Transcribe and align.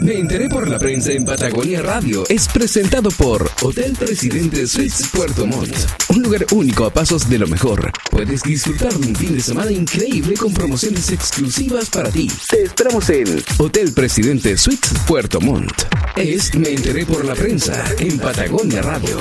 Me 0.00 0.18
enteré 0.18 0.48
por 0.48 0.68
la 0.68 0.78
prensa 0.78 1.12
en 1.12 1.24
Patagonia 1.24 1.80
Radio. 1.80 2.24
Es 2.28 2.48
presentado 2.48 3.10
por 3.10 3.48
Hotel 3.62 3.92
Presidente 3.92 4.66
Suites 4.66 5.08
Puerto 5.14 5.46
Montt. 5.46 5.74
Un 6.08 6.22
lugar 6.22 6.44
único 6.52 6.84
a 6.84 6.90
pasos 6.90 7.28
de 7.28 7.38
lo 7.38 7.46
mejor. 7.46 7.92
Puedes 8.10 8.42
disfrutar 8.42 8.92
de 8.92 9.08
un 9.08 9.14
fin 9.14 9.34
de 9.34 9.40
semana 9.40 9.70
increíble 9.70 10.34
con 10.34 10.52
promociones 10.52 11.10
exclusivas 11.10 11.90
para 11.90 12.10
ti. 12.10 12.28
Te 12.50 12.64
esperamos 12.64 13.08
en 13.10 13.42
Hotel 13.58 13.92
Presidente 13.92 14.56
Suites 14.58 14.92
Puerto 15.06 15.40
Montt. 15.40 15.84
Es 16.16 16.54
Me 16.54 16.70
enteré 16.70 17.06
por 17.06 17.24
la 17.24 17.34
prensa 17.34 17.84
en 17.98 18.18
Patagonia 18.18 18.82
Radio. 18.82 19.18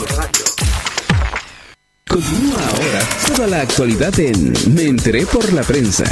Continúa 2.14 2.59
ahora 2.59 3.00
toda 3.25 3.48
la 3.48 3.61
actualidad 3.61 4.14
en 4.20 4.54
Me 4.75 4.84
enteré 4.84 5.25
por 5.25 5.52
la 5.52 5.64
prensa 5.64 6.04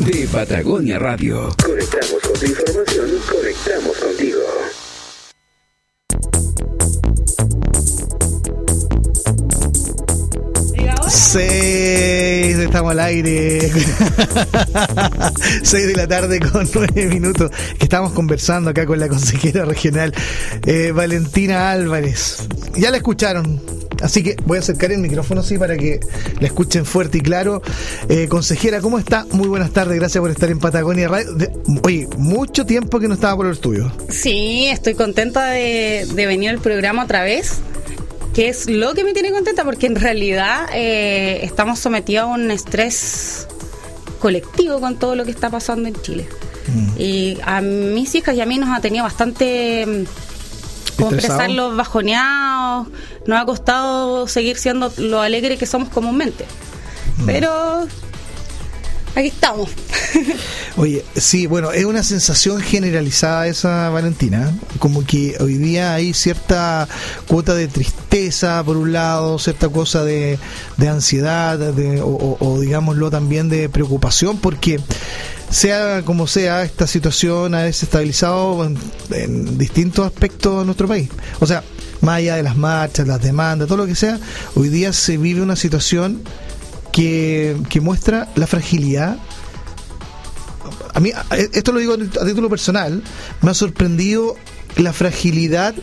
de 0.00 0.28
Patagonia 0.30 0.98
Radio. 0.98 1.48
Conectamos 1.64 2.20
con 2.22 2.32
tu 2.34 2.44
información, 2.44 3.10
conectamos 3.26 3.96
contigo. 3.96 4.65
Seis, 11.08 12.58
estamos 12.58 12.90
al 12.92 13.00
aire. 13.00 13.60
Seis 15.62 15.86
de 15.86 15.94
la 15.94 16.08
tarde 16.08 16.40
con 16.40 16.68
nueve 16.74 17.06
minutos. 17.06 17.50
Que 17.78 17.84
estamos 17.84 18.12
conversando 18.12 18.70
acá 18.70 18.86
con 18.86 18.98
la 18.98 19.08
consejera 19.08 19.64
regional 19.64 20.12
eh, 20.66 20.92
Valentina 20.92 21.70
Álvarez. 21.70 22.48
Ya 22.76 22.90
la 22.90 22.96
escucharon. 22.96 23.60
Así 24.02 24.22
que 24.22 24.36
voy 24.44 24.58
a 24.58 24.60
acercar 24.60 24.92
el 24.92 24.98
micrófono 24.98 25.40
así 25.40 25.56
para 25.56 25.76
que 25.76 26.00
la 26.40 26.48
escuchen 26.48 26.84
fuerte 26.84 27.18
y 27.18 27.20
claro. 27.20 27.62
Eh, 28.08 28.26
consejera, 28.28 28.80
¿cómo 28.80 28.98
está? 28.98 29.26
Muy 29.30 29.48
buenas 29.48 29.70
tardes, 29.70 29.98
gracias 29.98 30.20
por 30.20 30.30
estar 30.30 30.50
en 30.50 30.58
Patagonia 30.58 31.08
Radio. 31.08 31.30
Oye, 31.82 32.08
mucho 32.18 32.66
tiempo 32.66 32.98
que 32.98 33.08
no 33.08 33.14
estaba 33.14 33.36
por 33.36 33.46
el 33.46 33.52
estudio. 33.52 33.90
Sí, 34.10 34.66
estoy 34.66 34.94
contenta 34.94 35.46
de 35.46 36.06
venir 36.14 36.50
al 36.50 36.58
programa 36.58 37.04
otra 37.04 37.22
vez, 37.22 37.60
que 38.36 38.50
es 38.50 38.68
lo 38.68 38.92
que 38.92 39.02
me 39.02 39.14
tiene 39.14 39.30
contenta, 39.30 39.64
porque 39.64 39.86
en 39.86 39.96
realidad 39.96 40.66
eh, 40.74 41.40
estamos 41.42 41.78
sometidos 41.78 42.24
a 42.24 42.26
un 42.26 42.50
estrés 42.50 43.48
colectivo 44.20 44.78
con 44.78 44.98
todo 44.98 45.14
lo 45.16 45.24
que 45.24 45.30
está 45.30 45.48
pasando 45.48 45.88
en 45.88 45.94
Chile. 46.02 46.28
Y 46.98 47.38
a 47.42 47.62
mis 47.62 48.14
hijas 48.14 48.34
y 48.34 48.42
a 48.42 48.44
mí 48.44 48.58
nos 48.58 48.68
ha 48.76 48.82
tenido 48.82 49.04
bastante... 49.04 49.86
mm, 49.86 50.96
Como 50.98 51.12
expresarlos 51.12 51.76
bajoneados, 51.78 52.88
nos 53.26 53.40
ha 53.40 53.46
costado 53.46 54.28
seguir 54.28 54.58
siendo 54.58 54.92
lo 54.98 55.22
alegre 55.22 55.56
que 55.56 55.64
somos 55.64 55.88
comúnmente. 55.88 56.44
Pero 57.24 57.86
aquí 59.16 59.28
estamos. 59.28 59.70
Oye, 60.76 61.04
sí, 61.16 61.46
bueno, 61.46 61.72
es 61.72 61.84
una 61.84 62.02
sensación 62.02 62.60
generalizada 62.60 63.46
esa, 63.48 63.88
Valentina. 63.88 64.52
Como 64.78 65.04
que 65.04 65.36
hoy 65.40 65.54
día 65.54 65.94
hay 65.94 66.12
cierta 66.14 66.86
cuota 67.26 67.54
de 67.54 67.66
tristeza, 67.66 68.62
por 68.64 68.76
un 68.76 68.92
lado, 68.92 69.38
cierta 69.38 69.68
cosa 69.70 70.04
de, 70.04 70.38
de 70.76 70.88
ansiedad, 70.88 71.58
de- 71.58 72.00
o 72.02 72.60
digámoslo 72.60 73.10
también 73.10 73.48
de 73.48 73.68
preocupación, 73.68 74.38
porque 74.38 74.78
sea 75.50 76.02
como 76.04 76.26
sea, 76.26 76.62
esta 76.64 76.86
situación 76.86 77.54
ha 77.54 77.62
desestabilizado 77.62 78.64
en, 78.64 78.76
en 79.12 79.56
distintos 79.58 80.06
aspectos 80.06 80.58
de 80.60 80.64
nuestro 80.66 80.88
país. 80.88 81.08
O 81.40 81.46
sea, 81.46 81.62
más 82.02 82.16
allá 82.18 82.36
de 82.36 82.42
las 82.42 82.56
marchas, 82.56 83.06
las 83.06 83.22
demandas, 83.22 83.66
todo 83.68 83.78
lo 83.78 83.86
que 83.86 83.94
sea, 83.94 84.20
hoy 84.54 84.68
día 84.68 84.92
se 84.92 85.16
vive 85.16 85.40
una 85.40 85.56
situación 85.56 86.22
que, 86.96 87.56
muestra 87.80 88.28
la 88.36 88.46
fragilidad 88.46 89.18
a 90.94 91.00
mí, 91.00 91.10
a- 91.14 91.36
esto 91.36 91.72
lo 91.72 91.78
digo 91.78 91.92
a 91.94 92.26
título 92.26 92.48
personal, 92.48 93.02
me 93.42 93.50
ha 93.50 93.54
sorprendido 93.54 94.34
la 94.76 94.92
fragilidad 94.94 95.74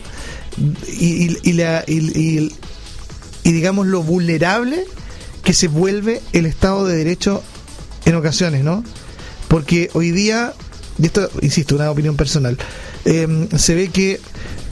y, 0.88 1.36
y- 1.48 1.52
la, 1.52 1.84
y 1.86 2.50
digamos 3.44 3.86
lo 3.86 4.02
vulnerable 4.02 4.84
que 5.44 5.52
se 5.54 5.68
vuelve 5.68 6.20
el 6.32 6.46
Estado 6.46 6.84
de 6.86 6.96
Derecho 6.96 7.42
en 8.06 8.14
ocasiones, 8.16 8.64
¿no? 8.64 8.82
Porque 9.48 9.88
hoy 9.94 10.10
día, 10.10 10.52
y 10.98 11.06
esto, 11.06 11.30
insisto, 11.42 11.76
una 11.76 11.90
opinión 11.90 12.16
personal, 12.16 12.58
eh, 13.04 13.48
se 13.56 13.74
ve 13.74 13.88
que 13.88 14.20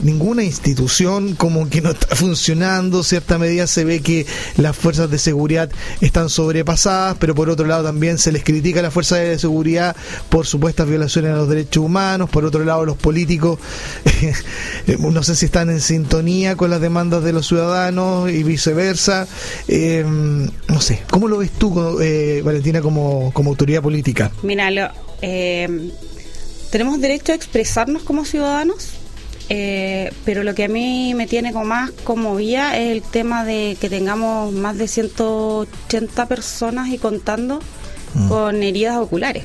ninguna 0.01 0.43
institución 0.43 1.35
como 1.35 1.69
que 1.69 1.81
no 1.81 1.91
está 1.91 2.15
funcionando, 2.15 3.03
cierta 3.03 3.37
medida 3.37 3.67
se 3.67 3.85
ve 3.85 4.01
que 4.01 4.25
las 4.57 4.75
fuerzas 4.75 5.09
de 5.09 5.17
seguridad 5.19 5.69
están 6.01 6.29
sobrepasadas, 6.29 7.17
pero 7.19 7.35
por 7.35 7.49
otro 7.49 7.65
lado 7.65 7.83
también 7.83 8.17
se 8.17 8.31
les 8.31 8.43
critica 8.43 8.79
a 8.79 8.83
las 8.83 8.93
fuerzas 8.93 9.19
de 9.19 9.37
seguridad 9.39 9.95
por 10.29 10.45
supuestas 10.45 10.87
violaciones 10.87 11.31
a 11.31 11.35
los 11.35 11.49
derechos 11.49 11.83
humanos, 11.83 12.29
por 12.29 12.45
otro 12.45 12.63
lado 12.65 12.85
los 12.85 12.97
políticos 12.97 13.59
no 14.99 15.23
sé 15.23 15.35
si 15.35 15.45
están 15.45 15.69
en 15.69 15.81
sintonía 15.81 16.55
con 16.55 16.69
las 16.69 16.81
demandas 16.81 17.23
de 17.23 17.33
los 17.33 17.47
ciudadanos 17.47 18.29
y 18.31 18.43
viceversa, 18.43 19.27
Eh, 19.67 20.03
no 20.05 20.81
sé, 20.81 21.01
¿cómo 21.09 21.27
lo 21.27 21.37
ves 21.37 21.51
tú, 21.51 21.99
eh, 22.01 22.41
Valentina, 22.43 22.81
como, 22.81 23.31
como 23.33 23.49
autoridad 23.51 23.81
política? 23.81 24.31
Mira, 24.43 24.69
lo- 24.71 24.89
eh, 25.21 25.89
tenemos 26.71 26.99
derecho 26.99 27.31
a 27.31 27.35
expresarnos 27.35 28.03
como 28.03 28.25
ciudadanos, 28.25 28.89
eh, 29.55 30.11
pero 30.25 30.41
lo 30.43 30.55
que 30.55 30.63
a 30.63 30.67
mí 30.67 31.13
me 31.13 31.27
tiene 31.27 31.53
como 31.53 31.65
más 31.65 31.91
conmovida 32.03 32.75
es 32.75 32.91
el 32.91 33.03
tema 33.03 33.45
de 33.45 33.77
que 33.79 33.87
tengamos 33.87 34.51
más 34.51 34.79
de 34.79 34.87
180 34.87 36.25
personas 36.27 36.89
y 36.89 36.97
contando 36.97 37.59
con 38.29 38.63
heridas 38.63 38.97
oculares. 38.97 39.43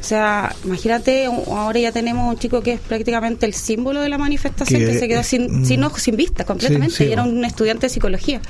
O 0.00 0.04
sea, 0.04 0.54
imagínate, 0.64 1.26
ahora 1.26 1.78
ya 1.78 1.92
tenemos 1.92 2.32
un 2.32 2.38
chico 2.38 2.62
que 2.62 2.72
es 2.72 2.80
prácticamente 2.80 3.46
el 3.46 3.54
símbolo 3.54 4.00
de 4.00 4.08
la 4.08 4.18
manifestación, 4.18 4.80
Que- 4.80 4.86
que, 4.88 4.98
se 4.98 5.06
quedó 5.08 5.22
sin, 5.22 5.60
mm. 5.62 5.64
sin 5.66 5.84
ojos, 5.84 6.02
sin 6.02 6.16
vista 6.16 6.44
completamente, 6.44 6.94
Sí, 6.96 7.04
sí, 7.04 7.10
y 7.10 7.12
era 7.12 7.22
un 7.22 7.44
estudiante 7.44 7.86
de 7.86 7.90
psicología. 7.90 8.40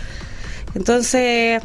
Entonces, 0.74 1.62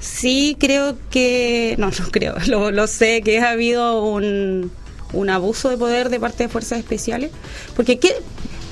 sí 0.00 0.56
creo 0.58 0.96
que, 1.10 1.76
no, 1.78 1.86
no 1.90 2.10
creo, 2.10 2.34
lo, 2.48 2.70
lo 2.72 2.86
sé, 2.88 3.22
que 3.22 3.38
ha 3.40 3.50
habido 3.50 4.04
un, 4.04 4.70
un 5.12 5.30
abuso 5.30 5.68
de 5.68 5.76
poder 5.76 6.08
de 6.08 6.18
parte 6.20 6.44
de 6.44 6.48
fuerzas 6.48 6.78
especiales. 6.78 7.30
Porque, 7.76 7.98
¿qué? 7.98 8.14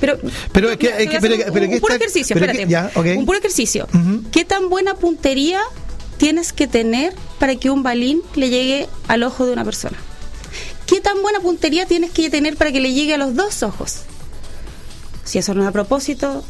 Pero, 0.03 0.19
Pero 0.51 0.69
es 0.69 0.77
que- 0.77 0.87
es 0.87 1.09
que- 1.09 1.19
pero 1.21 1.35
un, 1.35 1.41
pero 1.53 1.65
un 1.69 1.79
puro 1.79 1.93
ejercicio, 1.95 2.33
pero 2.37 2.51
que- 2.51 2.61
espérate. 2.63 2.93
ya. 2.95 3.15
Un 3.17 3.25
puro 3.25 3.37
ejercicio. 3.39 3.87
¿Qué 4.31 4.43
tan 4.43 4.69
buena 4.69 4.95
puntería 4.95 5.61
tienes 6.17 6.51
que 6.51 6.67
tener 6.67 7.13
para 7.39 7.55
que 7.55 7.69
un 7.69 7.83
balín 7.83 8.21
le 8.35 8.49
llegue 8.49 8.89
al 9.07 9.23
ojo 9.23 9.45
de 9.45 9.53
una 9.53 9.63
persona? 9.63 9.97
¿Qué 10.87 10.99
tan 10.99 11.21
buena 11.21 11.39
puntería 11.39 11.85
tienes 11.85 12.11
que 12.11 12.29
tener 12.29 12.57
para 12.57 12.71
que 12.73 12.81
le 12.81 12.93
llegue 12.93 13.13
a 13.13 13.17
los 13.17 13.33
dos 13.35 13.63
ojos? 13.63 14.01
Si 15.23 15.37
eso 15.39 15.53
no 15.53 15.61
es 15.61 15.67
a 15.67 15.71
propósito, 15.71 16.43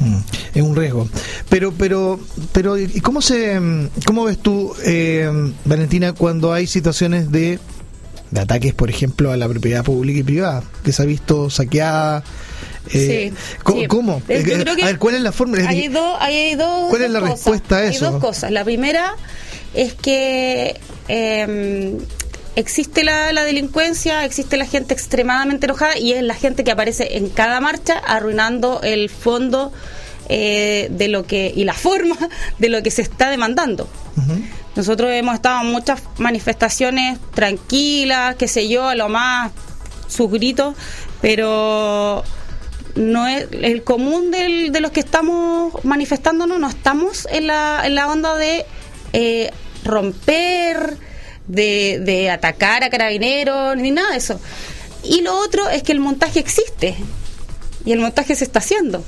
Mm, 0.00 0.18
es 0.54 0.62
un 0.62 0.76
riesgo. 0.76 1.08
Pero, 1.48 1.72
pero, 1.72 2.20
pero, 2.52 2.78
¿y 2.78 3.00
cómo 3.00 3.20
se, 3.20 3.58
cómo 4.06 4.22
ves 4.26 4.38
tú, 4.38 4.72
eh, 4.84 5.28
Valentina, 5.64 6.12
cuando 6.12 6.52
hay 6.52 6.68
situaciones 6.68 7.32
de, 7.32 7.58
de 8.30 8.40
ataques, 8.40 8.74
por 8.74 8.90
ejemplo, 8.90 9.32
a 9.32 9.36
la 9.36 9.48
propiedad 9.48 9.84
pública 9.84 10.20
y 10.20 10.22
privada, 10.22 10.62
que 10.84 10.92
se 10.92 11.02
ha 11.02 11.04
visto 11.06 11.50
saqueada? 11.50 12.22
Eh, 12.92 13.32
Sí, 13.32 13.36
¿cómo, 13.62 13.80
sí. 13.80 13.86
cómo? 13.86 14.22
Eh, 14.28 14.42
que 14.44 14.54
a 14.82 14.86
ver, 14.86 14.98
¿cuál 14.98 15.14
es 15.16 15.20
la 15.20 15.32
forma? 15.32 15.58
Hay 15.66 15.88
dos, 15.88 16.16
hay 16.20 16.54
dos, 16.54 16.88
¿Cuál 16.90 17.02
es 17.02 17.10
la 17.10 17.20
cosas. 17.20 17.34
respuesta 17.36 17.76
a 17.76 17.80
Hay 17.80 17.88
eso? 17.96 18.10
dos 18.12 18.20
cosas. 18.22 18.50
La 18.50 18.64
primera 18.64 19.14
es 19.74 19.92
que 19.94 20.80
eh, 21.08 21.98
existe 22.56 23.04
la, 23.04 23.32
la 23.32 23.44
delincuencia, 23.44 24.24
existe 24.24 24.56
la 24.56 24.64
gente 24.66 24.94
extremadamente 24.94 25.66
enojada 25.66 25.98
y 25.98 26.12
es 26.12 26.22
la 26.22 26.34
gente 26.34 26.64
que 26.64 26.70
aparece 26.70 27.16
en 27.18 27.28
cada 27.28 27.60
marcha 27.60 27.98
arruinando 27.98 28.80
el 28.82 29.10
fondo 29.10 29.70
eh, 30.28 30.88
de 30.90 31.08
lo 31.08 31.24
que 31.26 31.52
y 31.54 31.64
la 31.64 31.74
forma 31.74 32.16
de 32.58 32.68
lo 32.68 32.82
que 32.82 32.90
se 32.90 33.02
está 33.02 33.30
demandando. 33.30 33.88
Nosotros 34.76 35.10
hemos 35.12 35.34
estado 35.34 35.60
en 35.62 35.72
muchas 35.72 36.02
manifestaciones 36.18 37.18
tranquilas, 37.34 38.36
qué 38.36 38.46
sé 38.46 38.68
yo, 38.68 38.86
a 38.88 38.94
lo 38.94 39.08
más 39.08 39.50
sus 40.08 40.30
gritos, 40.30 40.76
pero 41.20 42.22
no 42.94 43.26
es 43.26 43.46
el 43.52 43.82
común 43.84 44.30
del- 44.30 44.70
de 44.72 44.80
los 44.80 44.90
que 44.92 45.00
estamos 45.00 45.84
manifestándonos, 45.84 46.58
no 46.58 46.68
estamos 46.68 47.26
en 47.30 47.46
la, 47.48 47.82
en 47.84 47.94
la 47.94 48.08
onda 48.10 48.36
de 48.36 48.64
eh, 49.12 49.50
romper, 49.84 50.96
de, 51.46 52.00
de 52.04 52.30
atacar 52.30 52.84
a 52.84 52.90
carabineros, 52.90 53.76
ni 53.76 53.90
nada 53.90 54.10
de 54.10 54.16
eso. 54.18 54.40
Y 55.04 55.22
lo 55.22 55.38
otro 55.38 55.68
es 55.68 55.82
que 55.82 55.92
el 55.92 56.00
montaje 56.00 56.38
existe 56.40 56.94
y 57.84 57.92
el 57.92 58.00
montaje 58.00 58.34
se 58.34 58.44
está 58.44 58.58
haciendo. 58.58 59.04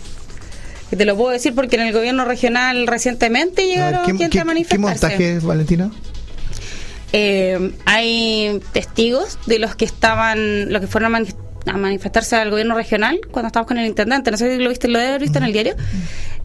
Y 0.93 0.97
te 0.97 1.05
lo 1.05 1.17
puedo 1.17 1.31
decir 1.31 1.55
porque 1.55 1.77
en 1.77 1.83
el 1.83 1.93
gobierno 1.93 2.25
regional 2.25 2.87
recientemente 2.87 3.63
A 3.63 3.67
ver, 3.67 3.75
llegaron 3.75 4.01
¿qué, 4.03 4.07
gente 4.13 4.29
qué- 4.31 4.39
a 4.39 4.43
qué 4.43 4.45
manifestarse. 4.47 4.81
montaje 5.07 5.37
es, 5.37 5.45
Valentina? 5.45 5.91
Eh, 7.13 7.73
hay 7.87 8.61
testigos 8.73 9.39
de 9.47 9.59
los 9.59 9.75
que 9.75 9.85
estaban, 9.85 10.73
los 10.73 10.81
que 10.81 10.87
fueron 10.87 11.15
a, 11.15 11.19
mani- 11.19 11.35
a 11.67 11.77
manifestarse 11.77 12.37
al 12.37 12.51
gobierno 12.51 12.75
regional 12.75 13.21
cuando 13.31 13.49
estábamos 13.49 13.69
con 13.69 13.79
el 13.79 13.87
intendente. 13.87 14.31
No 14.31 14.37
sé 14.37 14.57
si 14.57 14.63
lo 14.63 14.69
viste, 14.69 14.89
lo 14.89 14.99
debe 14.99 15.11
haber 15.11 15.23
visto 15.23 15.39
en 15.39 15.45
el 15.45 15.53
diario. 15.53 15.75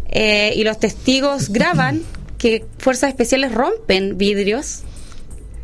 Eh, 0.09 0.53
y 0.56 0.63
los 0.63 0.80
testigos 0.80 1.50
graban 1.50 2.01
que 2.38 2.65
fuerzas 2.80 3.09
especiales 3.09 3.51
rompen 3.53 4.18
vidrios 4.18 4.81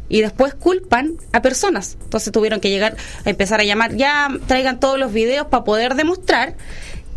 y 0.09 0.21
después 0.21 0.53
culpan 0.53 1.13
a 1.31 1.41
personas. 1.41 1.97
Entonces 2.03 2.31
tuvieron 2.31 2.59
que 2.59 2.69
llegar 2.69 2.95
a 3.25 3.29
empezar 3.29 3.59
a 3.59 3.63
llamar, 3.63 3.95
ya 3.95 4.29
traigan 4.47 4.79
todos 4.79 4.99
los 4.99 5.13
videos 5.13 5.47
para 5.47 5.63
poder 5.63 5.95
demostrar 5.95 6.55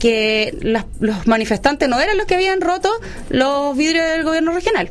que 0.05 0.55
los 1.01 1.27
manifestantes 1.27 1.89
no 1.89 1.99
eran 1.99 2.19
los 2.19 2.27
que 2.27 2.35
habían 2.35 2.61
roto 2.61 2.91
los 3.31 3.75
vidrios 3.75 4.07
del 4.07 4.23
gobierno 4.23 4.53
regional. 4.53 4.91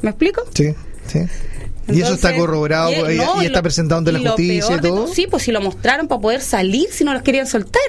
¿Me 0.00 0.10
explico? 0.10 0.42
Sí, 0.52 0.74
sí. 1.06 1.20
y 1.86 2.00
eso 2.00 2.14
está 2.14 2.34
corroborado 2.34 2.90
y, 3.08 3.46
está 3.46 3.62
presentado 3.62 4.00
ante 4.00 4.10
la 4.10 4.18
justicia 4.18 4.78
y 4.78 4.80
todo. 4.80 5.06
sí, 5.06 5.28
pues 5.30 5.44
si 5.44 5.52
lo 5.52 5.60
mostraron 5.60 6.08
para 6.08 6.20
poder 6.20 6.40
salir 6.40 6.88
si 6.90 7.04
no 7.04 7.12
los 7.12 7.22
querían 7.22 7.46
soltar. 7.46 7.82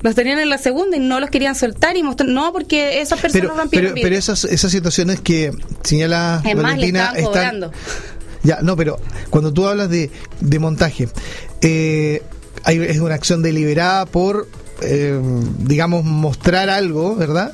Los 0.00 0.14
tenían 0.14 0.38
en 0.38 0.48
la 0.48 0.56
segunda 0.56 0.96
y 0.96 1.00
no 1.00 1.20
los 1.20 1.28
querían 1.28 1.54
soltar 1.54 1.94
y 1.98 2.02
mostrar. 2.02 2.30
No, 2.30 2.50
porque 2.54 3.02
esas 3.02 3.20
personas 3.20 3.50
pero, 3.70 3.90
pero, 3.90 3.94
pero, 4.00 4.16
esas, 4.16 4.44
esas 4.44 4.72
situaciones 4.72 5.20
que 5.20 5.52
señala 5.82 6.42
Valentina 6.42 7.12
están. 7.14 7.70
Ya, 8.44 8.60
no, 8.62 8.76
pero 8.76 8.98
cuando 9.28 9.52
tú 9.52 9.66
hablas 9.66 9.90
de, 9.90 10.10
de 10.40 10.58
montaje, 10.58 11.10
eh, 11.60 12.22
hay, 12.64 12.78
es 12.78 12.98
una 12.98 13.14
acción 13.14 13.42
deliberada 13.42 14.06
por, 14.06 14.48
eh, 14.82 15.20
digamos, 15.58 16.04
mostrar 16.04 16.70
algo, 16.70 17.16
¿verdad? 17.16 17.52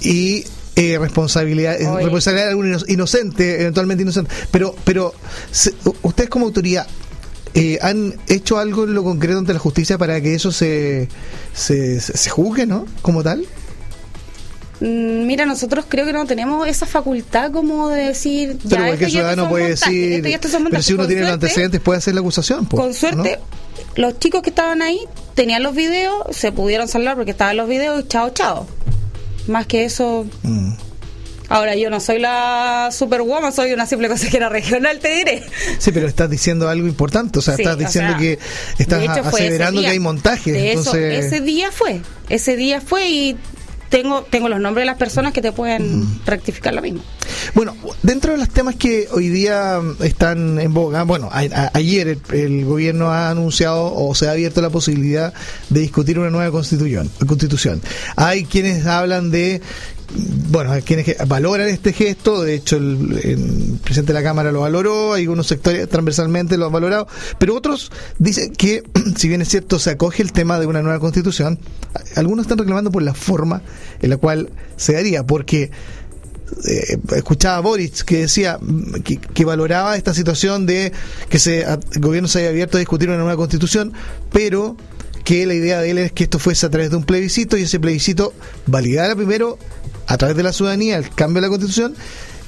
Y 0.00 0.44
eh, 0.76 0.98
responsabilidad, 0.98 1.76
responsabilidad 1.78 2.46
de 2.46 2.50
algún 2.50 2.76
inocente, 2.88 3.62
eventualmente 3.62 4.02
inocente. 4.02 4.30
Pero, 4.50 4.74
pero 4.84 5.14
ustedes 6.02 6.30
como 6.30 6.46
autoridad, 6.46 6.86
eh, 7.54 7.78
¿han 7.82 8.14
hecho 8.28 8.58
algo 8.58 8.84
en 8.84 8.94
lo 8.94 9.02
concreto 9.02 9.38
ante 9.38 9.52
la 9.52 9.58
justicia 9.58 9.98
para 9.98 10.20
que 10.20 10.34
eso 10.34 10.52
se, 10.52 11.08
se, 11.52 12.00
se 12.00 12.30
juzgue, 12.30 12.66
¿no? 12.66 12.86
Como 13.02 13.22
tal. 13.24 13.46
Mm, 14.80 15.26
mira, 15.26 15.44
nosotros 15.44 15.86
creo 15.88 16.06
que 16.06 16.12
no 16.12 16.24
tenemos 16.26 16.68
esa 16.68 16.86
facultad 16.86 17.50
como 17.50 17.88
de 17.88 18.02
decir. 18.02 18.58
Pero 18.68 18.86
cualquier 18.86 19.10
ciudadano 19.10 19.48
puede 19.48 19.70
decir. 19.70 20.22
pero 20.70 20.82
si 20.82 20.92
uno 20.92 21.06
tiene 21.06 21.22
los 21.22 21.32
antecedentes, 21.32 21.80
puede 21.80 21.98
hacer 21.98 22.14
la 22.14 22.20
acusación. 22.20 22.66
con 22.66 22.94
suerte, 22.94 23.40
los 23.96 24.18
chicos 24.18 24.42
que 24.42 24.50
estaban 24.50 24.82
ahí 24.82 25.00
tenían 25.34 25.62
los 25.62 25.74
videos, 25.74 26.24
se 26.30 26.52
pudieron 26.52 26.88
salvar 26.88 27.16
porque 27.16 27.30
estaban 27.32 27.56
los 27.56 27.68
videos 27.68 28.04
y 28.04 28.08
chao, 28.08 28.30
chao. 28.30 28.66
Más 29.46 29.66
que 29.66 29.84
eso. 29.84 30.26
Mm. 30.42 30.72
Ahora, 31.50 31.74
yo 31.76 31.88
no 31.88 31.98
soy 31.98 32.18
la 32.18 32.90
superwoman, 32.92 33.52
soy 33.54 33.72
una 33.72 33.86
simple 33.86 34.08
consejera 34.08 34.50
regional, 34.50 34.98
te 34.98 35.14
diré. 35.14 35.42
Sí, 35.78 35.92
pero 35.92 36.06
estás 36.06 36.28
diciendo 36.28 36.68
algo 36.68 36.86
importante, 36.86 37.38
o 37.38 37.42
sea, 37.42 37.54
estás 37.54 37.78
diciendo 37.78 38.16
que 38.18 38.38
estás 38.78 39.08
aseverando 39.08 39.80
que 39.80 39.86
hay 39.86 39.98
montajes. 39.98 40.54
entonces... 40.54 41.24
ese 41.24 41.40
día 41.40 41.72
fue, 41.72 42.02
ese 42.28 42.56
día 42.56 42.82
fue 42.82 43.08
y 43.08 43.36
tengo, 43.88 44.22
tengo 44.22 44.48
los 44.48 44.60
nombres 44.60 44.82
de 44.82 44.86
las 44.86 44.98
personas 44.98 45.32
que 45.32 45.42
te 45.42 45.52
pueden 45.52 46.20
rectificar 46.24 46.74
lo 46.74 46.82
mismo. 46.82 47.02
Bueno, 47.54 47.74
dentro 48.02 48.32
de 48.32 48.38
los 48.38 48.48
temas 48.48 48.76
que 48.76 49.08
hoy 49.12 49.28
día 49.28 49.80
están 50.00 50.60
en 50.60 50.74
boga, 50.74 51.02
bueno, 51.04 51.30
ayer 51.32 52.18
el, 52.32 52.64
gobierno 52.64 53.10
ha 53.10 53.30
anunciado 53.30 53.94
o 53.94 54.14
se 54.14 54.28
ha 54.28 54.32
abierto 54.32 54.60
la 54.60 54.70
posibilidad 54.70 55.32
de 55.68 55.80
discutir 55.80 56.18
una 56.18 56.30
nueva 56.30 56.50
constitución. 56.50 57.10
constitución. 57.26 57.80
Hay 58.16 58.44
quienes 58.44 58.86
hablan 58.86 59.30
de 59.30 59.60
bueno, 60.50 60.72
quienes 60.84 61.16
valoran 61.26 61.68
este 61.68 61.92
gesto, 61.92 62.42
de 62.42 62.54
hecho 62.54 62.76
el, 62.76 63.78
presidente 63.84 64.12
de 64.12 64.18
la 64.18 64.22
Cámara 64.22 64.52
lo 64.52 64.60
valoró, 64.60 65.12
hay 65.12 65.26
unos 65.26 65.46
sectores 65.46 65.88
transversalmente 65.88 66.56
lo 66.56 66.66
han 66.66 66.72
valorado, 66.72 67.06
pero 67.38 67.54
otros 67.54 67.92
dicen 68.18 68.52
que, 68.52 68.82
si 69.16 69.28
bien 69.28 69.42
es 69.42 69.48
cierto, 69.48 69.78
se 69.78 69.90
acoge 69.90 70.22
el 70.22 70.32
tema 70.32 70.58
de 70.58 70.66
una 70.66 70.82
nueva 70.82 70.98
constitución, 70.98 71.58
algunos 72.16 72.44
están 72.44 72.58
reclamando 72.58 72.90
por 72.90 73.02
la 73.02 73.14
forma 73.14 73.62
en 74.00 74.10
la 74.10 74.16
cual 74.16 74.50
se 74.76 74.96
haría, 74.96 75.24
porque 75.24 75.70
eh, 76.66 76.98
escuchaba 77.14 77.58
a 77.58 77.60
Boris 77.60 78.02
que 78.04 78.20
decía 78.20 78.58
que, 79.04 79.44
valoraba 79.44 79.96
esta 79.96 80.14
situación 80.14 80.64
de 80.64 80.92
que 81.28 81.38
se, 81.38 81.62
el 81.62 82.00
gobierno 82.00 82.28
se 82.28 82.40
haya 82.40 82.48
abierto 82.48 82.78
a 82.78 82.80
discutir 82.80 83.08
una 83.10 83.18
nueva 83.18 83.36
constitución, 83.36 83.92
pero 84.32 84.76
que 85.24 85.44
la 85.44 85.52
idea 85.52 85.82
de 85.82 85.90
él 85.90 85.98
es 85.98 86.12
que 86.12 86.24
esto 86.24 86.38
fuese 86.38 86.64
a 86.64 86.70
través 86.70 86.88
de 86.88 86.96
un 86.96 87.04
plebiscito 87.04 87.58
y 87.58 87.62
ese 87.62 87.78
plebiscito 87.78 88.32
validara 88.66 89.14
primero 89.14 89.58
a 90.08 90.16
través 90.16 90.36
de 90.36 90.42
la 90.42 90.52
ciudadanía 90.52 90.96
el 90.96 91.10
cambio 91.10 91.40
de 91.40 91.46
la 91.46 91.50
constitución 91.50 91.94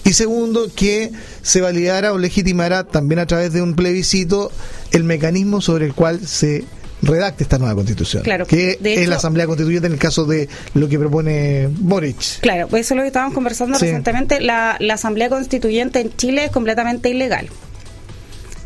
y 0.03 0.15
segundo 0.15 0.69
que 0.75 1.13
se 1.43 1.61
validara 1.61 2.13
o 2.13 2.19
legitimara 2.19 2.85
también 2.85 3.19
a 3.21 3.27
través 3.27 3.53
de 3.53 3.63
un 3.63 3.75
plebiscito 3.75 4.51
el 4.93 5.05
mecanismo 5.05 5.61
sobre 5.61 5.85
el 5.87 5.95
cual 5.95 6.27
se 6.27 6.65
redacte 7.03 7.45
esta 7.45 7.59
nueva 7.59 7.75
constitución. 7.75 8.23
Claro, 8.23 8.47
que 8.47 8.79
es 8.83 9.09
la 9.09 9.17
Asamblea 9.17 9.47
Constituyente 9.47 9.87
en 9.87 9.93
el 9.95 9.99
caso 9.99 10.25
de 10.25 10.49
lo 10.75 10.89
que 10.89 10.99
propone 10.99 11.69
Boric. 11.71 12.41
Claro, 12.41 12.69
pues 12.69 12.87
eso 12.87 12.95
es 12.95 12.97
lo 12.97 13.03
que 13.03 13.09
estábamos 13.09 13.35
conversando 13.35 13.79
recientemente. 13.79 14.41
La, 14.41 14.79
Asamblea 14.91 15.29
Constituyente 15.29 16.01
en 16.01 16.17
Chile 16.17 16.47
es 16.47 16.51
completamente 16.51 17.09
ilegal. 17.09 17.49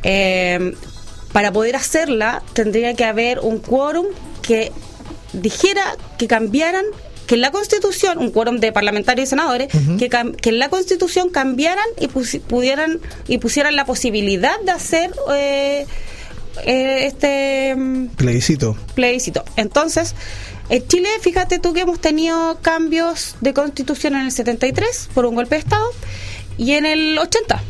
Eh, 0.02 0.74
para 1.32 1.52
poder 1.52 1.76
hacerla 1.76 2.42
tendría 2.52 2.94
que 2.94 3.04
haber 3.04 3.40
un 3.40 3.58
quórum 3.58 4.06
que 4.42 4.70
dijera 5.32 5.82
que 6.16 6.28
cambiaran 6.28 6.84
que 7.26 7.36
en 7.36 7.40
la 7.40 7.50
Constitución, 7.50 8.18
un 8.18 8.30
quórum 8.30 8.58
de 8.58 8.72
parlamentarios 8.72 9.28
y 9.28 9.30
senadores, 9.30 9.68
que, 9.98 10.08
que, 10.08 10.48
en 10.50 10.58
la 10.58 10.68
Constitución 10.68 11.30
cambiaran 11.30 11.86
y 11.98 12.08
pudieran 12.08 13.00
y 13.26 13.38
pusieran 13.38 13.76
la 13.76 13.84
posibilidad 13.84 14.60
de 14.60 14.72
hacer 14.72 15.10
eh, 15.34 15.86
eh, 16.64 17.06
este 17.06 17.74
mm, 17.76 18.08
plebiscito. 18.16 18.76
Plebiscito. 18.94 19.44
Entonces, 19.56 20.14
en 20.68 20.86
Chile, 20.86 21.08
fíjate 21.20 21.58
tú 21.58 21.72
que 21.72 21.80
hemos 21.80 22.00
tenido 22.00 22.58
cambios 22.62 23.36
de 23.40 23.54
Constitución 23.54 24.14
en 24.14 24.22
el 24.22 24.32
73 24.32 25.10
por 25.14 25.26
un 25.26 25.34
golpe 25.34 25.56
de 25.56 25.60
Estado 25.60 25.90
y 26.56 26.72
en 26.72 26.86
el 26.86 27.18
80 27.18 27.62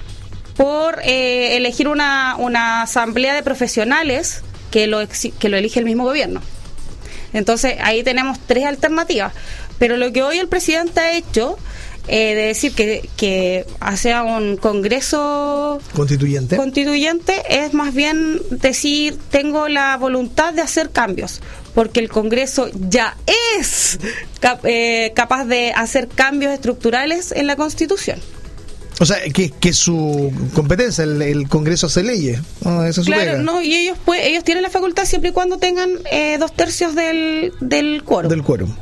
por 0.57 1.01
eh, 1.03 1.57
elegir 1.57 1.89
una, 1.89 2.37
una 2.39 2.83
asamblea 2.83 3.35
de 3.35 3.43
profesionales 3.43 4.43
que 4.71 4.87
lo, 4.87 5.01
que 5.39 5.49
lo 5.49 5.57
elige 5.57 5.81
el 5.81 5.87
mismo 5.87 6.05
gobierno. 6.05 6.41
Entonces 7.35 7.75
ahí 7.81 8.03
tenemos 8.03 8.39
tres 8.47 8.65
alternativas. 8.65 9.35
Pero 9.79 9.99
lo 9.99 10.11
que 10.13 10.23
hoy 10.23 10.39
el 10.39 10.49
presidente 10.49 11.01
ha 11.01 11.15
hecho 11.15 11.59
eh, 12.09 12.35
de 12.35 12.43
decir 12.47 12.75
que, 12.75 13.09
que 13.17 13.67
hace 13.81 14.19
un 14.19 14.57
congreso 14.57 15.81
constituyente. 15.95 16.57
constituyente 16.57 17.43
es 17.49 17.75
más 17.75 17.95
bien 17.95 18.41
decir 18.51 19.19
tengo 19.31 19.69
la 19.69 19.97
voluntad 19.97 20.53
de 20.53 20.63
hacer 20.63 20.91
cambios 20.91 21.41
porque 21.75 22.01
el 22.01 22.09
Congreso 22.09 22.71
ya 22.89 23.17
es 23.59 23.99
eh, 24.63 25.13
capaz 25.15 25.45
de 25.45 25.73
hacer 25.73 26.09
cambios 26.09 26.53
estructurales 26.53 27.33
en 27.33 27.47
la 27.47 27.57
Constitución. 27.57 28.21
O 29.01 29.07
sea, 29.07 29.19
que, 29.33 29.51
que 29.51 29.73
su 29.73 30.33
competencia, 30.55 31.05
el, 31.05 31.49
Congreso 31.49 31.87
hace 31.87 32.03
leyes. 32.03 32.41
claro, 33.05 33.43
no, 33.43 33.61
y 33.61 33.75
ellos 33.75 33.99
pues, 34.05 34.21
ellos 34.25 34.45
tienen 34.45 34.63
la 34.63 34.71
facultad 34.71 35.05
siempre 35.05 35.31
y 35.31 35.33
cuando 35.33 35.59
tengan 35.59 35.91
eh, 36.11 36.39
dos 36.39 36.53
tercios 36.55 36.95
del, 36.95 37.53
del 37.61 38.05
quórum. 38.05 38.31
Del 38.31 38.43
quórum. 38.43 38.75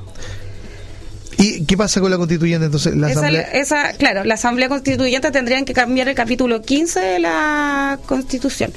¿Y 1.38 1.64
qué 1.64 1.76
pasa 1.76 2.00
con 2.00 2.10
la 2.10 2.18
constituyente 2.18 2.66
entonces? 2.66 2.94
La 2.94 3.10
esa, 3.10 3.94
claro, 3.94 4.22
la 4.22 4.34
Asamblea 4.34 4.68
Constituyente 4.68 5.30
tendrían 5.30 5.64
que 5.64 5.72
cambiar 5.72 6.08
el 6.08 6.14
capítulo 6.14 6.62
15 6.62 7.00
de 7.00 7.18
la 7.18 7.98
Constitución. 8.06 8.72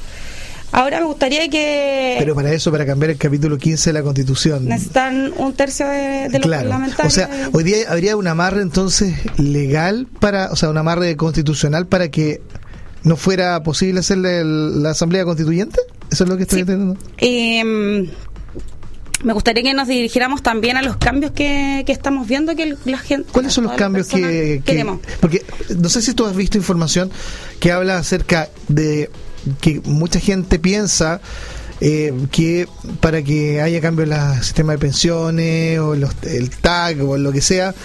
Ahora 0.75 0.99
me 0.99 1.05
gustaría 1.05 1.49
que... 1.49 2.17
Pero 2.19 2.35
para 2.35 2.51
eso, 2.51 2.69
para 2.69 2.85
cambiar 2.85 3.11
el 3.11 3.17
capítulo 3.17 3.57
15 3.57 3.91
de 3.91 3.93
la 3.93 4.03
Constitución... 4.03 4.65
Necesitan 4.65 5.31
un 5.37 5.53
tercio 5.53 5.87
de, 5.87 6.27
los 6.29 6.41
parlamentarios. 6.41 7.13
O 7.13 7.15
sea, 7.15 7.49
hoy 7.53 7.63
día 7.63 7.77
habría 7.87 8.17
un 8.17 8.27
amarre 8.27 8.61
entonces 8.61 9.15
legal 9.37 10.05
para, 10.19 10.51
o 10.51 10.57
sea, 10.57 10.69
un 10.69 10.77
amarre 10.77 11.15
constitucional 11.15 11.87
para 11.87 12.11
que 12.11 12.41
no 13.03 13.15
fuera 13.15 13.63
posible 13.63 14.01
hacer 14.01 14.17
la 14.17 14.89
Asamblea 14.89 15.23
Constituyente. 15.23 15.79
¿Eso 16.11 16.25
es 16.25 16.29
lo 16.29 16.35
que 16.35 16.43
estoy 16.43 16.59
entendiendo? 16.59 16.99
Eh, 17.19 18.09
me 19.23 19.31
gustaría 19.31 19.63
que 19.63 19.73
nos 19.73 19.87
dirigiéramos 19.87 20.43
también 20.43 20.75
a 20.75 20.81
los 20.81 20.97
cambios 20.97 21.31
que, 21.31 21.85
estamos 21.87 22.27
viendo 22.27 22.53
que 22.53 22.75
la 22.83 22.97
gente 22.97 23.31
¿Cuáles 23.31 23.53
son 23.53 23.63
los 23.63 23.73
cambios 23.73 24.09
que, 24.09 24.61
queremos? 24.65 24.99
Porque 25.21 25.45
no 25.77 25.87
sé 25.87 26.01
si 26.01 26.13
tú 26.13 26.25
has 26.25 26.35
visto 26.35 26.57
información 26.57 27.09
que 27.61 27.71
habla 27.71 27.97
acerca 27.97 28.49
de 28.67 29.09
que 29.61 29.81
mucha 29.85 30.19
gente 30.19 30.59
piensa 30.59 31.21
eh, 31.81 32.13
que 32.31 32.67
para 33.01 33.21
que 33.21 33.61
haya 33.61 33.81
cambio 33.81 34.05
en 34.05 34.13
el 34.13 34.43
sistema 34.43 34.73
de 34.73 34.77
pensiones 34.79 35.79
o 35.79 35.93
el 35.93 36.49
TAC 36.61 37.03
o 37.03 37.17
lo 37.17 37.31
que 37.31 37.41
sea, 37.41 37.75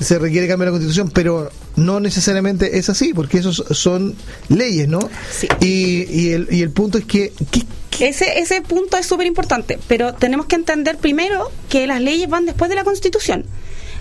se 0.00 0.18
requiere 0.18 0.48
cambio 0.48 0.64
en 0.64 0.72
la 0.72 0.78
constitución, 0.78 1.10
pero 1.10 1.50
no 1.76 2.00
necesariamente 2.00 2.78
es 2.78 2.88
así, 2.88 3.12
porque 3.14 3.38
esos 3.38 3.64
son 3.70 4.14
leyes, 4.48 4.88
¿no? 4.88 5.08
Y, 5.60 6.06
y, 6.10 6.32
el, 6.32 6.48
y 6.50 6.62
el 6.62 6.70
punto 6.70 6.98
es 6.98 7.04
que... 7.04 7.32
Ese, 8.00 8.40
ese 8.40 8.60
punto 8.62 8.96
es 8.96 9.06
súper 9.06 9.26
importante, 9.26 9.78
pero 9.86 10.14
tenemos 10.14 10.46
que 10.46 10.56
entender 10.56 10.98
primero 10.98 11.50
que 11.68 11.86
las 11.86 12.00
leyes 12.00 12.28
van 12.28 12.44
después 12.44 12.68
de 12.68 12.74
la 12.74 12.82
constitución. 12.84 13.44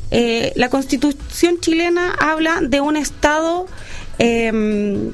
Eh, 0.09 0.51
la 0.55 0.69
constitución 0.69 1.59
chilena 1.59 2.13
habla 2.19 2.59
de 2.61 2.81
un 2.81 2.97
Estado 2.97 3.67
eh, 4.19 5.11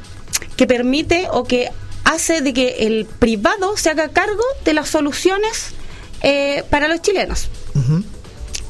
que 0.55 0.67
permite 0.67 1.27
o 1.31 1.43
que 1.43 1.69
hace 2.09 2.41
de 2.41 2.53
que 2.53 2.87
el 2.87 3.05
privado 3.05 3.77
se 3.77 3.89
haga 3.89 4.09
cargo 4.09 4.43
de 4.65 4.73
las 4.73 4.89
soluciones 4.89 5.71
eh, 6.21 6.63
para 6.69 6.87
los 6.87 7.01
chilenos. 7.01 7.49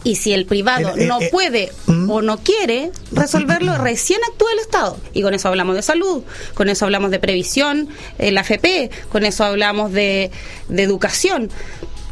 Y 0.03 0.15
si 0.15 0.31
el 0.33 0.45
privado 0.45 0.89
El- 0.95 1.01
eh, 1.01 1.05
no 1.07 1.19
eh, 1.21 1.29
puede 1.31 1.71
¿Mm? 1.87 2.09
o 2.09 2.21
no 2.21 2.37
quiere 2.37 2.91
resolverlo, 3.11 3.77
recién 3.77 4.19
actúa 4.29 4.51
el 4.53 4.59
Estado. 4.59 4.97
Y 5.13 5.21
con 5.23 5.33
eso 5.33 5.49
hablamos 5.49 5.75
de 5.75 5.81
salud, 5.81 6.23
con 6.53 6.69
eso 6.69 6.85
hablamos 6.85 7.11
de 7.11 7.19
previsión, 7.19 7.89
eh, 8.17 8.31
la 8.31 8.41
FP, 8.41 8.91
con 9.11 9.25
eso 9.25 9.43
hablamos 9.43 9.91
de, 9.91 10.31
de 10.69 10.83
educación. 10.83 11.49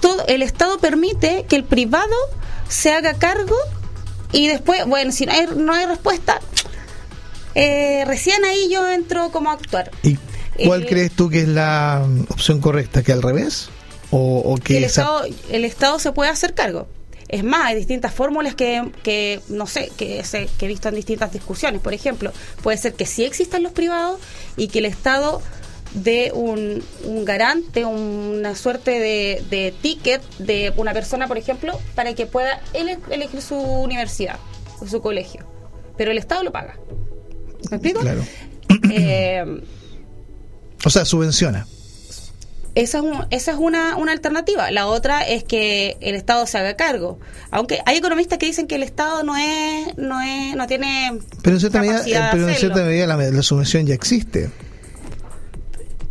Todo, 0.02 0.26
el 0.28 0.42
Estado 0.42 0.78
permite 0.80 1.46
que 1.48 1.56
el 1.56 1.64
privado 1.64 2.16
se 2.68 2.92
haga 2.92 3.14
cargo 3.14 3.56
y 4.34 4.48
después, 4.48 4.86
bueno, 4.86 5.12
si 5.14 5.26
no 5.26 5.32
hay, 5.32 5.48
no 5.56 5.74
hay 5.74 5.86
respuesta, 5.86 6.40
eh, 7.56 8.04
recién 8.06 8.44
ahí 8.46 8.70
yo 8.70 8.88
entro 8.90 9.30
como 9.32 9.50
a 9.50 9.54
actuar. 9.54 9.92
¿Y 10.04 10.18
cuál 10.66 10.86
crees 10.86 11.12
tú 11.12 11.30
que 11.30 11.42
es 11.42 11.48
la 11.48 12.06
opción 12.30 12.60
correcta? 12.62 13.04
¿Que 13.04 13.12
al 13.14 13.22
revés? 13.22 13.70
¿O, 14.12 14.40
o 14.46 14.56
que 14.58 14.78
el 14.78 14.84
esa- 14.86 15.02
Estado, 15.02 15.26
el 15.50 15.66
Estado 15.66 16.00
se 16.00 16.12
puede 16.12 16.30
hacer 16.30 16.54
cargo. 16.54 16.88
Es 17.28 17.44
más, 17.44 17.66
hay 17.66 17.76
distintas 17.76 18.14
fórmulas 18.14 18.56
que, 18.56 18.90
que 19.04 19.42
no 19.50 19.68
sé, 19.68 19.92
que, 19.98 20.24
se- 20.24 20.48
que 20.58 20.66
he 20.66 20.68
visto 20.70 20.88
en 20.88 20.96
distintas 20.96 21.34
discusiones. 21.34 21.82
Por 21.82 21.94
ejemplo, 21.94 22.32
puede 22.64 22.78
ser 22.78 22.94
que 22.94 23.06
sí 23.06 23.26
existan 23.26 23.64
los 23.64 23.74
privados 23.74 24.20
y 24.56 24.70
que 24.70 24.80
el 24.80 24.86
Estado 24.86 25.42
dé 25.94 26.32
un, 26.34 26.82
un 27.04 27.26
garante, 27.26 27.84
una 27.84 28.56
suerte 28.56 28.92
de, 28.92 29.44
de 29.50 29.74
ticket 29.82 30.22
de 30.38 30.72
una 30.78 30.94
persona, 30.94 31.28
por 31.28 31.38
ejemplo, 31.38 31.78
para 31.96 32.14
que 32.14 32.26
pueda 32.28 32.62
ele- 32.74 33.00
elegir 33.10 33.42
su 33.42 33.56
universidad 33.58 34.38
o 34.80 34.88
su 34.88 35.02
colegio. 35.02 35.46
Pero 35.98 36.12
el 36.12 36.18
Estado 36.18 36.44
lo 36.44 36.52
paga. 36.54 36.78
¿Me 37.72 37.76
explico? 37.78 38.00
Claro. 38.02 38.24
Eh, 38.92 39.44
O 40.86 40.90
sea, 40.90 41.06
subvenciona. 41.06 41.66
esa 42.76 43.00
es, 43.00 43.04
un- 43.04 43.26
esa 43.32 43.52
es 43.52 43.58
una, 43.58 43.96
una 43.98 44.12
alternativa. 44.12 44.70
La 44.72 44.86
otra 44.88 45.22
es 45.28 45.44
que 45.44 45.98
el 46.00 46.14
Estado 46.16 46.46
se 46.46 46.58
haga 46.60 46.76
cargo. 46.76 47.20
Aunque 47.50 47.80
hay 47.88 47.98
economistas 47.98 48.38
que 48.38 48.46
dicen 48.46 48.68
que 48.68 48.76
el 48.76 48.84
Estado 48.84 49.24
no 49.24 49.36
es, 49.36 49.98
no 49.98 50.22
es, 50.22 50.56
no 50.56 50.68
tiene 50.68 51.18
Pero 51.42 51.56
en 51.56 51.60
cierta 51.60 51.80
medida, 51.82 52.30
pero 52.32 52.48
en 52.48 52.56
cierta 52.56 52.84
medida 52.84 53.08
la, 53.08 53.18
la 53.18 53.42
subvención 53.42 53.88
ya 53.88 53.96
existe. 53.96 54.52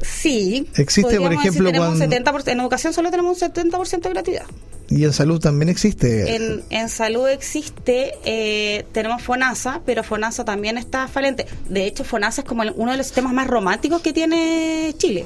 Sí. 0.01 0.69
Existe, 0.77 1.19
por 1.19 1.33
ejemplo, 1.33 1.71
cuando- 1.75 2.05
70%, 2.05 2.49
en 2.53 2.61
educación 2.61 2.93
solo 2.93 3.11
tenemos 3.11 3.41
un 3.43 3.49
70% 3.49 4.09
de 4.09 4.15
gratuidad. 4.15 4.45
Y 4.89 5.03
en 5.05 5.13
salud 5.13 5.41
también 5.41 5.69
existe. 5.69 6.37
En, 6.37 6.63
en 6.71 6.89
salud 6.89 7.27
existe, 7.29 8.15
eh, 8.25 8.85
tenemos 8.93 9.21
FONASA, 9.23 9.81
pero 9.85 10.05
FONASA 10.05 10.45
también 10.45 10.79
está 10.79 11.09
falente. 11.09 11.47
De 11.69 11.87
hecho, 11.87 12.05
FONASA 12.05 12.43
es 12.43 12.47
como 12.47 12.63
el- 12.63 12.73
uno 12.77 12.93
de 12.93 12.99
los 12.99 13.07
sistemas 13.07 13.33
más 13.33 13.49
románticos 13.49 14.01
que 14.03 14.13
tiene 14.13 14.95
Chile. 14.97 15.25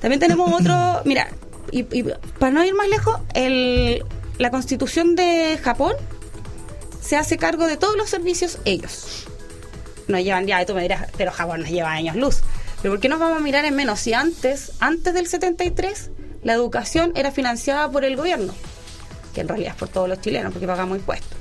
También 0.00 0.20
tenemos 0.20 0.52
otro, 0.52 1.00
mira, 1.04 1.28
y, 1.72 1.80
y 1.90 2.04
para 2.38 2.52
no 2.52 2.64
ir 2.64 2.74
más 2.74 2.88
lejos, 2.88 3.18
el, 3.34 4.04
la 4.38 4.50
constitución 4.50 5.16
de 5.16 5.58
Japón 5.62 5.94
se 7.02 7.16
hace 7.16 7.36
cargo 7.36 7.66
de 7.66 7.76
todos 7.76 7.96
los 7.96 8.08
servicios 8.08 8.58
ellos. 8.64 9.24
Nos 10.06 10.22
llevan 10.22 10.46
ya, 10.46 10.64
tú 10.64 10.74
me 10.74 10.82
dirás, 10.82 11.08
pero 11.16 11.32
Japón 11.32 11.62
nos 11.62 11.70
lleva 11.70 11.90
años 11.90 12.14
luz. 12.14 12.42
Pero 12.84 12.92
¿por 12.92 13.00
qué 13.00 13.08
nos 13.08 13.18
vamos 13.18 13.38
a 13.38 13.40
mirar 13.40 13.64
en 13.64 13.74
menos 13.74 13.98
si 13.98 14.12
antes, 14.12 14.72
antes 14.78 15.14
del 15.14 15.26
73, 15.26 16.10
la 16.42 16.52
educación 16.52 17.12
era 17.14 17.30
financiada 17.30 17.90
por 17.90 18.04
el 18.04 18.14
gobierno? 18.14 18.52
Que 19.32 19.40
en 19.40 19.48
realidad 19.48 19.70
es 19.70 19.78
por 19.78 19.88
todos 19.88 20.06
los 20.06 20.20
chilenos, 20.20 20.52
porque 20.52 20.66
pagamos 20.66 20.98
impuestos. 20.98 21.34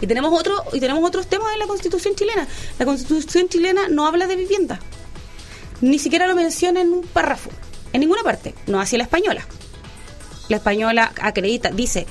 Y 0.00 0.06
tenemos 0.06 0.32
otro 0.32 0.62
y 0.72 0.78
tenemos 0.78 1.02
otros 1.02 1.26
temas 1.26 1.52
en 1.52 1.58
la 1.58 1.66
Constitución 1.66 2.14
chilena. 2.14 2.46
La 2.78 2.84
Constitución 2.84 3.48
chilena 3.48 3.88
no 3.88 4.06
habla 4.06 4.28
de 4.28 4.36
vivienda. 4.36 4.78
Ni 5.80 5.98
siquiera 5.98 6.28
lo 6.28 6.36
menciona 6.36 6.80
en 6.80 6.92
un 6.92 7.02
párrafo, 7.02 7.50
en 7.92 7.98
ninguna 7.98 8.22
parte, 8.22 8.54
no 8.68 8.80
así 8.80 8.96
la 8.96 9.02
española. 9.02 9.44
La 10.48 10.58
española 10.58 11.10
acredita, 11.20 11.70
dice, 11.70 12.06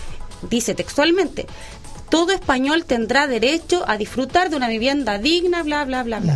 dice 0.50 0.76
textualmente, 0.76 1.48
todo 2.10 2.34
español 2.34 2.84
tendrá 2.84 3.28
derecho 3.28 3.86
a 3.88 3.96
disfrutar 3.96 4.50
de 4.50 4.58
una 4.58 4.68
vivienda 4.68 5.20
digna, 5.20 5.64
bla, 5.64 5.86
bla, 5.86 6.04
bla, 6.04 6.20
bla. 6.20 6.36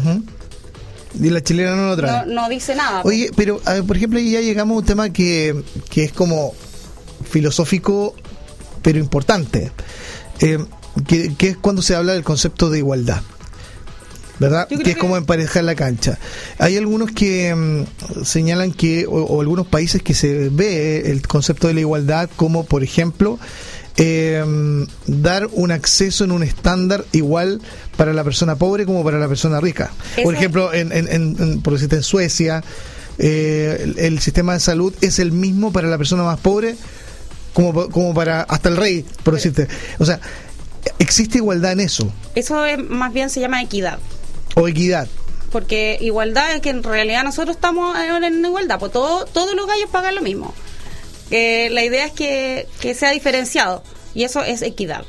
Y 1.20 1.30
la 1.30 1.42
chilena 1.44 1.76
no 1.76 1.88
lo 1.90 1.98
trae. 1.98 2.26
No, 2.28 2.34
no 2.44 2.50
dice 2.50 2.76
nada. 2.76 3.02
Oye, 3.04 3.32
pero 3.36 3.60
a 3.66 3.74
ver, 3.74 3.84
por 3.84 3.98
ejemplo, 3.98 4.20
ahí 4.20 4.32
ya 4.32 4.42
llegamos 4.42 4.76
a 4.76 4.80
un 4.80 4.86
tema 4.86 5.10
que, 5.12 5.64
que 5.90 6.04
es 6.06 6.12
como 6.14 6.54
filosófico, 7.30 8.16
pero 8.82 9.00
importante, 9.00 9.72
eh, 10.40 10.58
que, 11.08 11.34
que 11.36 11.50
es 11.50 11.58
cuando 11.58 11.82
se 11.82 11.96
habla 11.96 12.14
del 12.14 12.24
concepto 12.24 12.70
de 12.70 12.80
igualdad. 12.80 13.22
¿Verdad? 14.40 14.68
Que 14.68 14.74
es 14.76 14.82
que- 14.82 14.98
como 14.98 15.18
emparejar 15.18 15.64
la 15.66 15.76
cancha. 15.76 16.18
Hay 16.58 16.76
algunos 16.76 17.12
que 17.12 17.54
mm, 17.54 18.24
señalan 18.26 18.72
que, 18.74 19.06
o, 19.06 19.12
o 19.12 19.40
algunos 19.42 19.68
países 19.68 20.02
que 20.02 20.16
se 20.16 20.50
ve 20.50 21.12
el 21.12 21.28
concepto 21.28 21.68
de 21.68 21.76
la 21.76 21.82
igualdad 21.82 22.28
como, 22.38 22.66
por 22.66 22.84
ejemplo, 22.84 23.38
eh, 23.98 24.44
dar 25.08 25.48
un 25.52 25.72
acceso 25.72 26.24
en 26.24 26.32
un 26.32 26.44
estándar 26.44 27.06
igual 27.12 27.62
para 27.98 28.14
la 28.14 28.24
persona 28.24 28.56
pobre 28.56 28.86
como 28.86 29.04
para 29.04 29.20
la 29.20 29.28
persona 29.28 29.60
rica. 29.60 29.92
Por 30.24 30.34
ejemplo, 30.36 30.74
en, 30.74 30.92
en, 30.92 31.08
en- 31.10 31.62
por 31.62 31.74
decirte, 31.74 31.98
en 31.98 32.04
Suecia, 32.04 32.64
eh, 33.18 33.80
el, 33.84 34.00
el 34.00 34.20
sistema 34.20 34.54
de 34.54 34.60
salud 34.60 34.94
es 35.02 35.20
el 35.20 35.32
mismo 35.32 35.72
para 35.72 35.88
la 35.88 35.98
persona 35.98 36.24
más 36.24 36.40
pobre 36.40 36.76
como, 37.54 37.90
como 37.90 38.14
para 38.14 38.42
hasta 38.44 38.70
el 38.70 38.78
rey, 38.78 39.06
por 39.24 39.34
decirte. 39.36 39.68
O 40.00 40.06
sea, 40.06 40.20
existe 41.00 41.38
igualdad 41.38 41.74
en 41.74 41.82
eso, 41.82 42.12
Eso 42.34 42.66
es, 42.66 42.78
más 42.80 43.14
bien 43.14 43.30
se 43.30 43.40
llama 43.42 43.62
equidad. 43.62 44.00
o 44.56 44.68
equidad. 44.68 45.08
Porque 45.52 45.98
igualdad 46.00 46.56
es 46.56 46.62
que 46.62 46.70
en 46.70 46.82
realidad 46.82 47.24
nosotros 47.26 47.58
estamos 47.58 47.96
en, 48.00 48.24
en 48.24 48.46
igualdad, 48.46 48.80
pues 48.80 48.94
todo, 48.94 49.26
todos 49.26 49.54
los 49.54 49.68
gallos 49.68 49.90
pagan 49.92 50.16
lo 50.16 50.22
mismo. 50.22 50.54
Eh, 51.32 51.70
la 51.72 51.84
idea 51.84 52.06
es 52.06 52.12
que, 52.12 52.68
que 52.82 52.94
sea 52.94 53.12
diferenciado 53.12 53.84
y 54.14 54.24
eso 54.24 54.44
es 54.44 54.62
equidad. 54.62 55.04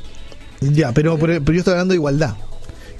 Ya, 0.61 0.91
pero, 0.93 1.17
pero, 1.19 1.41
pero 1.43 1.53
yo 1.53 1.59
estoy 1.59 1.73
hablando 1.73 1.91
de 1.93 1.97
igualdad. 1.97 2.35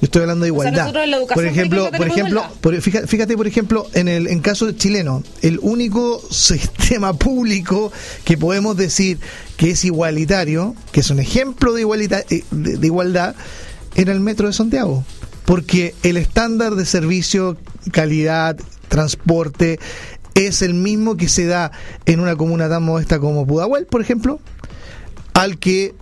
Yo 0.02 0.08
estoy 0.08 0.24
hablando 0.24 0.44
de 0.44 0.52
O 0.52 0.56
sea, 0.56 0.64
igualdad. 0.70 0.82
nosotros 0.84 1.04
en 1.06 1.12
la 1.12 1.18
educación 1.18 1.46
por 1.46 1.54
ejemplo, 1.54 1.92
por 1.96 2.08
ejemplo, 2.08 2.44
por- 2.60 2.82
fíjate, 2.82 3.08
fíjate, 3.08 3.38
por 3.38 3.48
ejemplo, 3.48 3.88
en 3.94 4.10
el 4.10 4.28
en 4.28 4.42
caso 4.42 4.70
chileno, 4.74 5.24
el 5.42 5.60
único 5.62 6.22
sistema 6.30 7.14
público 7.14 7.92
que 8.26 8.38
podemos 8.38 8.76
decir 8.76 9.18
que 9.56 9.70
es 9.72 9.86
igualitario, 9.86 10.76
que 10.92 11.00
es 11.00 11.10
un 11.10 11.20
ejemplo 11.22 11.72
de, 11.74 11.82
igualita- 11.84 12.26
eh, 12.30 12.44
de, 12.52 12.76
de 12.78 12.88
igualdad, 12.88 13.34
era 13.96 14.12
el 14.12 14.20
metro 14.20 14.48
de 14.48 14.54
Santiago. 14.54 15.06
Porque 15.46 15.94
el 16.04 16.18
estándar 16.18 16.76
de 16.76 16.86
servicio, 16.86 17.58
calidad, 17.94 18.58
transporte, 18.90 19.80
es 20.36 20.62
el 20.62 20.74
mismo 20.74 21.18
que 21.18 21.30
se 21.30 21.46
da 21.46 21.72
en 22.06 22.20
una 22.20 22.36
comuna 22.36 22.70
tan 22.70 22.84
modesta 22.84 23.20
como 23.20 23.46
Pudahuel, 23.46 23.86
por 23.86 24.02
ejemplo, 24.02 24.40
al 25.34 25.60
que 25.60 25.96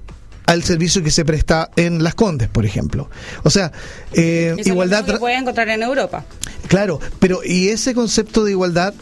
al 0.45 0.63
servicio 0.63 1.03
que 1.03 1.11
se 1.11 1.23
presta 1.23 1.69
en 1.75 2.03
Las 2.03 2.15
Condes, 2.15 2.49
por 2.49 2.65
ejemplo. 2.65 3.09
O 3.43 3.49
sea, 3.49 3.71
eh, 4.13 4.55
Eso 4.57 4.69
igualdad, 4.69 5.01
es 5.07 5.13
lo 5.13 5.19
puedes 5.19 5.39
encontrar 5.39 5.69
en 5.69 5.83
Europa. 5.83 6.25
claro, 6.67 6.99
pero 7.19 7.39
y 7.43 7.69
ese 7.69 7.93
concepto 7.93 8.43
de 8.43 8.51
igualdad 8.51 8.93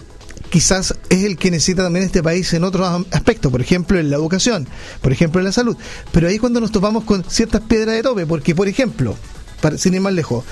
quizás 0.50 0.96
es 1.10 1.24
el 1.24 1.38
que 1.38 1.52
necesita 1.52 1.84
también 1.84 2.06
este 2.06 2.24
país 2.24 2.54
en 2.54 2.64
otros 2.64 3.06
aspectos, 3.12 3.52
por 3.52 3.62
ejemplo 3.62 4.00
en 4.00 4.10
la 4.10 4.18
educación, 4.18 4.68
por 5.02 5.12
ejemplo 5.12 5.40
en 5.40 5.46
la 5.46 5.52
salud. 5.52 5.78
Pero 6.12 6.28
ahí 6.28 6.38
cuando 6.38 6.60
nos 6.60 6.72
topamos 6.72 7.04
con 7.04 7.24
ciertas 7.24 7.62
piedras 7.62 7.96
de 7.96 8.04
tope, 8.04 8.26
porque 8.26 8.54
por 8.56 8.68
ejemplo, 8.68 9.16
para, 9.62 9.78
sin 9.78 9.94
ir 9.94 10.02
más 10.02 10.14
lejos, 10.14 10.44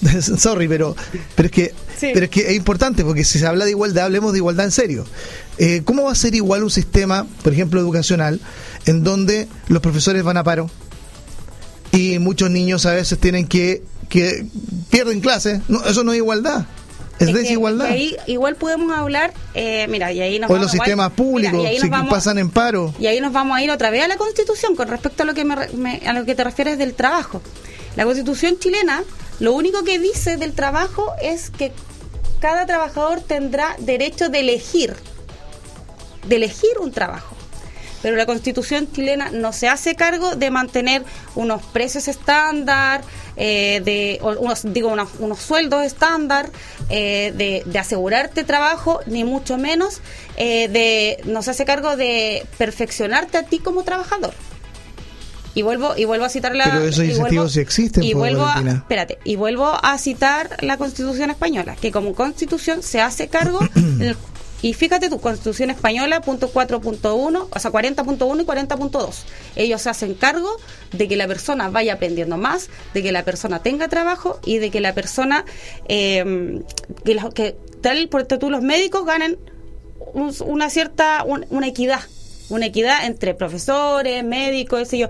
sorry, 0.38 0.68
pero, 0.68 0.96
pero 1.34 1.46
es 1.46 1.52
que 1.52 1.74
Sí. 2.00 2.10
pero 2.14 2.24
es 2.24 2.30
que 2.30 2.48
es 2.48 2.56
importante 2.56 3.04
porque 3.04 3.24
si 3.24 3.38
se 3.38 3.46
habla 3.46 3.66
de 3.66 3.72
igualdad, 3.72 4.06
hablemos 4.06 4.32
de 4.32 4.38
igualdad 4.38 4.64
en 4.64 4.72
serio. 4.72 5.04
Eh, 5.58 5.82
¿Cómo 5.84 6.04
va 6.04 6.12
a 6.12 6.14
ser 6.14 6.34
igual 6.34 6.62
un 6.62 6.70
sistema, 6.70 7.26
por 7.42 7.52
ejemplo, 7.52 7.78
educacional, 7.78 8.40
en 8.86 9.04
donde 9.04 9.48
los 9.68 9.82
profesores 9.82 10.22
van 10.22 10.38
a 10.38 10.42
paro 10.44 10.70
y 11.92 12.18
muchos 12.18 12.50
niños 12.50 12.86
a 12.86 12.92
veces 12.92 13.18
tienen 13.18 13.46
que, 13.46 13.82
que 14.08 14.46
pierden 14.90 15.20
clases? 15.20 15.60
No, 15.68 15.84
eso 15.84 16.02
no 16.04 16.12
es 16.12 16.16
igualdad, 16.18 16.64
es, 17.18 17.28
Es 17.28 17.34
que- 17.34 17.40
desigualdad. 17.42 17.90
y 17.90 17.92
ahí 17.92 18.16
igual 18.28 18.56
podemos 18.56 18.96
hablar, 18.96 19.34
eh, 19.54 19.86
mira, 19.90 20.10
y 20.12 20.20
ahí 20.22 20.38
nos 20.38 20.48
o 20.48 20.54
vamos 20.54 20.66
los 20.68 20.74
igual- 20.74 20.86
sistemas 20.86 21.10
públicos, 21.12 21.52
mira, 21.58 21.64
y 21.70 21.74
ahí 21.74 21.80
si 21.80 21.82
nos 21.82 21.90
vamos- 21.90 22.10
pasan 22.14 22.38
en 22.38 22.48
paro. 22.48 22.94
Y 22.98 23.06
ahí 23.08 23.20
nos 23.20 23.32
vamos 23.34 23.58
a 23.58 23.62
ir 23.62 23.70
otra 23.70 23.90
vez 23.90 24.02
a 24.04 24.08
la 24.08 24.16
Constitución 24.16 24.74
con 24.74 24.88
respecto 24.88 25.22
a 25.24 25.26
lo 25.26 25.34
que 25.34 25.44
me, 25.44 25.56
me- 25.76 26.00
a 26.06 26.14
lo 26.14 26.24
que 26.24 26.34
te 26.34 26.44
refieres 26.44 26.78
del 26.78 26.94
trabajo. 26.94 27.42
La 27.96 28.04
Constitución 28.04 28.58
chilena, 28.58 29.02
lo 29.40 29.52
único 29.52 29.82
que 29.84 29.98
dice 29.98 30.36
del 30.36 30.52
trabajo 30.52 31.12
es 31.20 31.50
que 31.50 31.72
cada 32.40 32.66
trabajador 32.66 33.20
tendrá 33.20 33.76
derecho 33.78 34.28
de 34.28 34.40
elegir, 34.40 34.94
de 36.26 36.36
elegir 36.36 36.78
un 36.80 36.92
trabajo. 36.92 37.36
Pero 38.02 38.16
la 38.16 38.24
Constitución 38.24 38.90
chilena 38.90 39.30
no 39.30 39.52
se 39.52 39.68
hace 39.68 39.94
cargo 39.94 40.34
de 40.34 40.50
mantener 40.50 41.04
unos 41.34 41.62
precios 41.62 42.08
estándar, 42.08 43.02
eh, 43.36 43.82
de 43.84 44.18
unos 44.22 44.72
digo 44.72 44.88
unos, 44.88 45.10
unos 45.18 45.38
sueldos 45.40 45.84
estándar, 45.84 46.50
eh, 46.88 47.32
de, 47.36 47.62
de 47.66 47.78
asegurarte 47.78 48.44
trabajo, 48.44 49.00
ni 49.06 49.24
mucho 49.24 49.58
menos 49.58 50.00
eh, 50.36 50.68
de 50.68 51.20
no 51.24 51.42
se 51.42 51.50
hace 51.50 51.64
cargo 51.66 51.96
de 51.96 52.46
perfeccionarte 52.56 53.36
a 53.36 53.42
ti 53.42 53.58
como 53.58 53.82
trabajador. 53.82 54.32
Y 55.60 55.62
vuelvo 55.62 55.94
y 55.96 56.04
vuelvo 56.06 56.24
a 56.24 56.28
citar 56.28 56.54
la 56.56 56.64
Pero 56.64 56.84
esos 56.84 57.04
y 57.04 57.08
vuelvo- 57.08 57.16
incentivos 57.18 57.52
sí 57.52 57.60
existen, 57.60 58.02
y 58.02 58.14
vuelvo 58.14 58.44
a, 58.46 58.60
espérate, 58.60 59.18
y 59.24 59.36
vuelvo 59.36 59.72
a 59.82 59.98
citar 59.98 60.56
la 60.60 60.76
Constitución 60.76 61.30
española, 61.30 61.76
que 61.80 61.92
como 61.92 62.14
Constitución 62.14 62.82
se 62.82 63.00
hace 63.00 63.28
cargo 63.28 63.60
Y 64.62 64.74
fíjate 64.74 65.08
tu 65.08 65.18
Constitución 65.22 65.70
Española, 65.70 66.20
punto 66.20 66.52
4.1, 66.52 67.48
o 67.50 67.58
sea, 67.58 67.70
40.1 67.72 68.42
y 68.42 68.44
40.2. 68.44 69.14
Ellos 69.56 69.80
se 69.80 69.88
hacen 69.88 70.12
cargo 70.12 70.50
de 70.92 71.08
que 71.08 71.16
la 71.16 71.26
persona 71.26 71.70
vaya 71.70 71.94
aprendiendo 71.94 72.36
más, 72.36 72.68
de 72.92 73.02
que 73.02 73.10
la 73.10 73.24
persona 73.24 73.60
tenga 73.62 73.88
trabajo 73.88 74.38
y 74.44 74.58
de 74.58 74.70
que 74.70 74.80
la 74.80 74.92
persona, 74.92 75.46
eh, 75.88 76.60
que, 77.06 77.14
la- 77.14 77.30
que 77.30 77.56
tal 77.80 78.08
por 78.10 78.24
tú 78.26 78.50
los 78.50 78.60
médicos 78.62 79.06
ganen 79.06 79.38
un- 80.12 80.34
una 80.44 80.68
cierta, 80.68 81.24
un- 81.24 81.46
una 81.48 81.66
equidad, 81.68 82.00
una 82.50 82.66
equidad 82.66 83.06
entre 83.06 83.32
profesores, 83.34 84.22
médicos, 84.24 84.90
yo. 84.90 85.08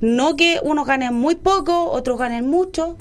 No 0.00 0.36
que 0.36 0.58
unos 0.62 0.86
ganen 0.86 1.14
muy 1.14 1.34
poco, 1.36 1.90
otros 1.90 2.18
ganen 2.18 2.46
mucho. 2.46 2.96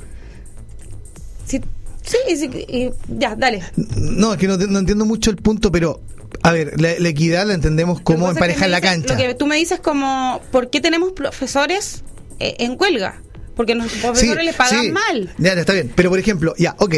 Sí, 1.46 1.62
sí, 2.04 2.18
sí, 2.38 2.50
y- 2.68 2.90
ya, 3.08 3.36
dale. 3.36 3.64
No, 3.76 4.34
es 4.34 4.40
que 4.40 4.48
no, 4.48 4.58
no 4.58 4.80
entiendo 4.80 5.06
mucho 5.06 5.30
el 5.32 5.38
punto, 5.38 5.72
pero 5.72 6.02
a 6.42 6.52
ver, 6.52 6.80
la, 6.80 6.94
la 6.98 7.10
equidad 7.10 7.46
la 7.48 7.54
entendemos 7.54 8.02
como 8.02 8.26
que 8.26 8.32
es 8.32 8.38
que 8.38 8.40
emparejar 8.40 8.70
la 8.70 8.78
dices- 8.82 8.90
cancha. 8.92 9.14
Lo 9.14 9.20
que 9.20 9.36
tú 9.36 9.48
me 9.48 9.56
dices 9.58 9.80
como, 9.80 10.42
¿por 10.52 10.70
qué 10.70 10.82
tenemos 10.82 11.12
profesores 11.12 12.04
eh, 12.40 12.56
en 12.60 12.78
huelga? 12.80 13.22
Porque 13.56 13.74
los 13.76 13.92
profesores 13.92 14.44
les 14.46 14.56
pagan 14.56 14.82
sí. 14.86 14.92
mal. 14.92 15.34
Ya, 15.38 15.54
ya, 15.56 15.62
está 15.62 15.74
bien. 15.74 15.92
Pero, 15.96 16.10
por 16.10 16.20
ejemplo, 16.20 16.54
ya, 16.58 16.76
ok, 16.80 16.94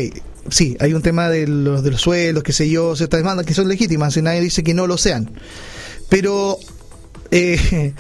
sí, 0.50 0.76
hay 0.80 0.94
un 0.94 1.02
tema 1.04 1.30
de 1.30 1.46
los, 1.48 1.84
de 1.84 1.92
los 1.92 2.02
sueldos, 2.02 2.44
qué 2.44 2.52
sé 2.52 2.68
yo, 2.70 2.96
ciertas 2.96 3.20
demandas 3.20 3.46
que 3.46 3.54
son 3.54 3.68
legítimas 3.68 4.18
y 4.18 4.22
nadie 4.24 4.42
dice 4.42 4.64
que 4.64 4.74
no 4.74 4.88
lo 4.88 4.98
sean. 4.98 5.30
Pero, 6.10 6.58
eh, 7.30 7.94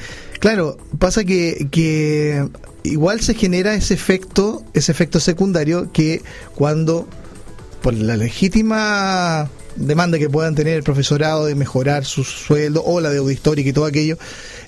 claro, 0.47 0.77
pasa 0.97 1.25
que, 1.25 1.67
que 1.71 2.47
igual 2.83 3.19
se 3.19 3.33
genera 3.33 3.73
ese 3.73 3.93
efecto, 3.93 4.63
ese 4.73 4.93
efecto 4.93 5.19
secundario 5.19 5.91
que 5.91 6.21
cuando, 6.55 7.05
por 7.81 7.93
la 7.93 8.15
legítima 8.15 9.49
demanda 9.75 10.17
que 10.17 10.29
puedan 10.29 10.55
tener 10.55 10.75
el 10.75 10.83
profesorado 10.83 11.47
de 11.47 11.55
mejorar 11.55 12.05
su 12.05 12.23
sueldo 12.23 12.81
o 12.85 13.01
la 13.01 13.09
deuda 13.09 13.33
histórica 13.33 13.69
y 13.69 13.73
todo 13.73 13.87
aquello, 13.87 14.17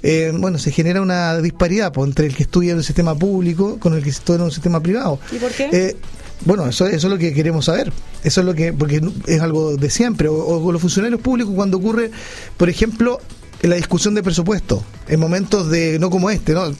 eh, 0.03 0.33
bueno, 0.35 0.57
se 0.57 0.73
genera 0.73 1.01
una 1.01 1.37
disparidad 1.37 1.93
pues, 1.93 2.09
entre 2.09 2.25
el 2.25 2.35
que 2.35 2.43
estudia 2.43 2.73
en 2.73 2.79
el 2.79 2.83
sistema 2.83 3.17
público 3.17 3.79
con 3.79 3.93
el 3.93 4.03
que 4.03 4.09
estudia 4.09 4.39
en 4.39 4.43
un 4.43 4.51
sistema 4.51 4.83
privado. 4.83 5.17
¿Y 5.31 5.37
por 5.37 5.51
qué? 5.51 5.69
Eh, 5.71 5.95
bueno, 6.43 6.67
eso, 6.67 6.87
eso 6.87 7.07
es 7.07 7.11
lo 7.11 7.17
que 7.17 7.33
queremos 7.33 7.65
saber. 7.65 7.93
Eso 8.25 8.41
es 8.41 8.45
lo 8.45 8.53
que, 8.53 8.73
porque 8.73 9.01
es 9.27 9.39
algo 9.39 9.77
de 9.77 9.89
siempre. 9.89 10.27
O, 10.27 10.35
o 10.35 10.61
con 10.61 10.73
los 10.73 10.81
funcionarios 10.81 11.21
públicos 11.21 11.53
cuando 11.55 11.77
ocurre, 11.77 12.11
por 12.57 12.67
ejemplo, 12.67 13.21
en 13.61 13.69
la 13.71 13.75
discusión 13.75 14.15
de 14.15 14.23
presupuesto, 14.23 14.83
en 15.07 15.19
momentos 15.19 15.69
de, 15.69 15.99
no 15.99 16.09
como 16.09 16.29
este, 16.29 16.53
¿no? 16.53 16.71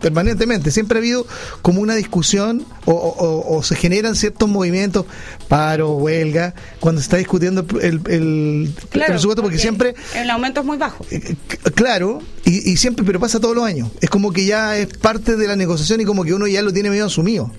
permanentemente, 0.00 0.70
siempre 0.70 0.98
ha 0.98 1.00
habido 1.00 1.26
como 1.62 1.80
una 1.80 1.94
discusión 1.94 2.64
o, 2.86 2.92
o- 2.92 3.56
o 3.56 3.62
se 3.62 3.76
generan 3.76 4.14
ciertos 4.16 4.48
movimientos, 4.48 5.04
paro, 5.48 5.92
huelga, 5.96 6.54
cuando 6.80 7.00
se 7.00 7.04
está 7.04 7.16
discutiendo 7.18 7.66
el, 7.80 8.00
el 8.08 8.74
presupuesto, 8.90 9.42
porque 9.42 9.58
siempre 9.58 9.94
El 10.14 10.30
aumento 10.30 10.60
es 10.60 10.66
muy 10.66 10.78
bajo. 10.78 11.04
eh, 11.10 11.34
Claro, 11.74 12.20
y, 12.44 12.70
y 12.72 12.76
siempre, 12.76 13.04
pero 13.04 13.20
pasa 13.20 13.38
todos 13.40 13.54
los 13.54 13.64
años. 13.64 13.90
Es 14.00 14.10
como 14.10 14.32
que 14.32 14.44
ya 14.46 14.76
es 14.78 14.86
parte 14.98 15.36
de 15.36 15.46
la 15.46 15.56
negociación 15.56 16.00
y 16.00 16.04
como 16.04 16.24
que 16.24 16.34
uno 16.34 16.46
ya 16.46 16.62
lo 16.62 16.72
tiene 16.72 16.90
medio 16.90 17.06
asumido. 17.06 17.50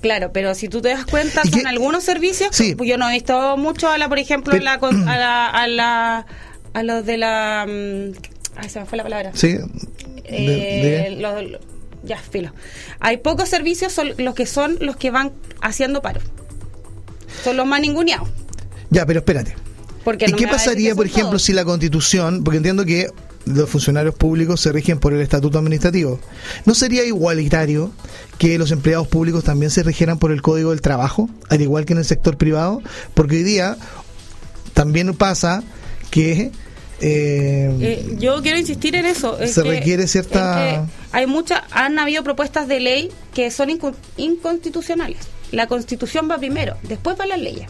Claro, 0.00 0.30
pero 0.32 0.54
si 0.56 0.68
tú 0.68 0.80
te 0.82 0.88
das 0.88 1.06
cuenta, 1.06 1.42
¿Y 1.44 1.50
son 1.50 1.66
algunos 1.66 2.02
servicios. 2.02 2.50
Sí. 2.52 2.74
Yo 2.84 2.98
no 2.98 3.08
he 3.08 3.12
visto 3.12 3.56
mucho 3.56 3.88
a 3.88 3.98
la, 3.98 4.08
por 4.08 4.18
ejemplo, 4.18 4.52
Pero- 4.52 4.64
la, 4.64 4.74
a 4.74 5.16
la, 5.16 5.46
a 5.48 5.66
la, 5.68 6.26
a 6.74 6.82
los 6.82 7.04
de 7.06 7.16
la, 7.18 7.66
mm, 7.68 8.12
ay, 8.56 8.68
se 8.68 8.80
me 8.80 8.86
fue 8.86 8.96
la 8.98 9.04
palabra. 9.04 9.30
¿Sí? 9.34 9.56
Eh, 10.24 11.08
De- 11.10 11.16
de- 11.16 11.20
los- 11.20 11.60
ya, 12.04 12.18
filo. 12.18 12.52
Hay 13.00 13.18
pocos 13.18 13.48
servicios, 13.48 13.92
son 13.92 14.10
los 14.18 14.34
que 14.34 14.46
son 14.46 14.76
los 14.80 14.96
que 14.96 15.10
van 15.10 15.32
haciendo 15.60 16.02
paro. 16.02 16.20
Son 17.44 17.56
los 17.56 17.66
más 17.66 17.80
ninguneados. 17.80 18.28
Ya, 18.90 19.06
pero 19.06 19.20
espérate. 19.20 19.54
Porque 20.04 20.26
¿Y 20.26 20.32
no 20.32 20.36
qué 20.36 20.48
pasaría, 20.48 20.94
por 20.94 21.06
ejemplo, 21.06 21.30
todos. 21.30 21.42
si 21.42 21.52
la 21.52 21.64
constitución, 21.64 22.42
porque 22.42 22.56
entiendo 22.56 22.84
que 22.84 23.08
los 23.44 23.68
funcionarios 23.70 24.14
públicos 24.14 24.60
se 24.60 24.72
rigen 24.72 24.98
por 24.98 25.12
el 25.12 25.20
estatuto 25.20 25.58
administrativo, 25.58 26.18
¿no 26.64 26.74
sería 26.74 27.04
igualitario 27.04 27.92
que 28.38 28.58
los 28.58 28.70
empleados 28.72 29.06
públicos 29.08 29.44
también 29.44 29.70
se 29.70 29.82
rigieran 29.84 30.18
por 30.18 30.32
el 30.32 30.42
código 30.42 30.70
del 30.70 30.80
trabajo, 30.80 31.28
al 31.50 31.60
igual 31.60 31.84
que 31.84 31.92
en 31.92 32.00
el 32.00 32.04
sector 32.04 32.36
privado? 32.36 32.82
Porque 33.14 33.36
hoy 33.36 33.42
día 33.44 33.76
también 34.74 35.14
pasa 35.14 35.62
que... 36.12 36.52
eh, 37.00 37.70
Eh, 37.80 38.16
yo 38.18 38.40
quiero 38.42 38.58
insistir 38.58 38.94
en 38.94 39.06
eso. 39.06 39.38
es 39.40 39.54
Se 39.54 39.62
que- 39.64 39.70
requiere 39.70 40.06
cierta- 40.06 40.86
hay 41.10 41.26
muchas, 41.26 41.62
han 41.72 41.98
habido 41.98 42.22
propuestas 42.22 42.68
de 42.68 42.78
ley 42.78 43.10
que 43.34 43.50
son 43.50 43.68
inco- 43.70 43.96
inconstitucionales. 44.16 45.18
La 45.50 45.66
constitución 45.66 46.28
va 46.30 46.38
primero, 46.38 46.76
después 46.84 47.16
van 47.16 47.28
las 47.30 47.40
leyes. 47.40 47.68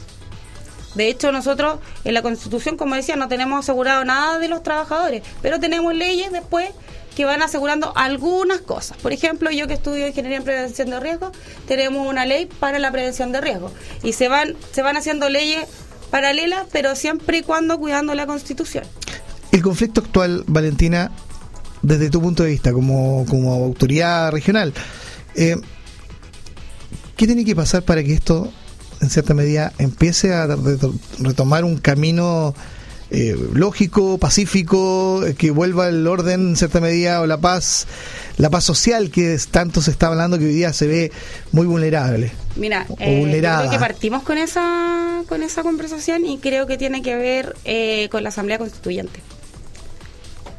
De 0.95 1.09
hecho, 1.09 1.33
nosotros 1.33 1.79
en 2.05 2.13
la 2.13 2.21
constitución, 2.21 2.77
como 2.77 2.95
decía, 2.95 3.17
no 3.17 3.27
tenemos 3.29 3.61
asegurado 3.61 4.05
nada 4.05 4.39
de 4.39 4.49
los 4.49 4.63
trabajadores, 4.63 5.23
pero 5.41 5.59
tenemos 5.59 5.95
leyes 5.95 6.31
después 6.31 6.69
que 7.17 7.25
van 7.25 7.43
asegurando 7.43 7.93
algunas 7.97 8.61
cosas. 8.61 8.97
Por 8.99 9.13
ejemplo, 9.13 9.51
yo 9.51 9.67
que 9.67 9.75
estudio 9.75 10.07
ingeniería 10.07 10.39
en 10.39 10.45
prevención 10.45 10.91
de 10.91 11.01
riesgo, 11.01 11.33
tenemos 11.67 12.07
una 12.07 12.27
ley 12.27 12.47
para 12.61 12.79
la 12.79 12.91
prevención 12.93 13.33
de 13.33 13.41
riesgo 13.41 13.71
y 14.03 14.13
se 14.13 14.29
van 14.29 14.55
se 14.73 14.83
van 14.83 14.97
haciendo 14.99 15.29
leyes 15.31 15.65
paralelas, 16.13 16.67
pero 16.71 16.95
siempre 16.95 17.39
y 17.39 17.43
cuando 17.43 17.79
cuidando 17.79 18.15
la 18.15 18.27
constitución. 18.27 18.85
El 19.51 19.63
conflicto 19.63 20.03
actual, 20.03 20.45
Valentina, 20.47 21.11
desde 21.83 22.09
tu 22.11 22.21
punto 22.21 22.45
de 22.45 22.51
vista 22.51 22.73
como, 22.73 23.27
como 23.29 23.53
autoridad 23.53 24.31
regional, 24.31 24.73
eh, 25.35 25.57
¿qué 27.17 27.27
tiene 27.27 27.45
que 27.45 27.57
pasar 27.57 27.83
para 27.83 28.05
que 28.05 28.13
esto, 28.13 28.53
en 29.01 29.11
cierta 29.11 29.35
medida, 29.35 29.73
empiece 29.79 30.33
a 30.33 30.47
reto- 30.47 30.95
retomar 31.19 31.65
un 31.65 31.79
camino 31.79 32.55
eh, 33.11 33.37
lógico, 33.53 34.17
pacífico, 34.19 35.23
que 35.37 35.51
vuelva 35.51 35.89
el 35.89 36.07
orden, 36.07 36.51
en 36.51 36.57
cierta 36.57 36.81
medida, 36.81 37.21
o 37.21 37.27
la 37.27 37.37
paz, 37.39 37.87
la 38.39 38.49
paz 38.49 38.65
social 38.65 39.11
que 39.11 39.39
tanto 39.51 39.83
se 39.83 39.91
está 39.91 40.07
hablando 40.07 40.39
que 40.39 40.47
hoy 40.47 40.55
día 40.55 40.73
se 40.73 40.87
ve 40.87 41.13
muy 41.53 41.67
vulnerable? 41.67 42.33
Mira, 42.57 42.87
eh, 42.99 43.23
yo 43.23 43.31
creo 43.41 43.71
que 43.71 43.79
partimos 43.79 44.23
con 44.23 44.39
esa 44.39 45.02
con 45.33 45.43
esa 45.43 45.63
conversación 45.63 46.27
y 46.27 46.37
creo 46.39 46.67
que 46.67 46.77
tiene 46.77 47.01
que 47.01 47.17
ver 47.17 47.57
eh, 47.65 48.09
con 48.11 48.23
la 48.23 48.29
Asamblea 48.29 48.59
Constituyente. 48.59 49.21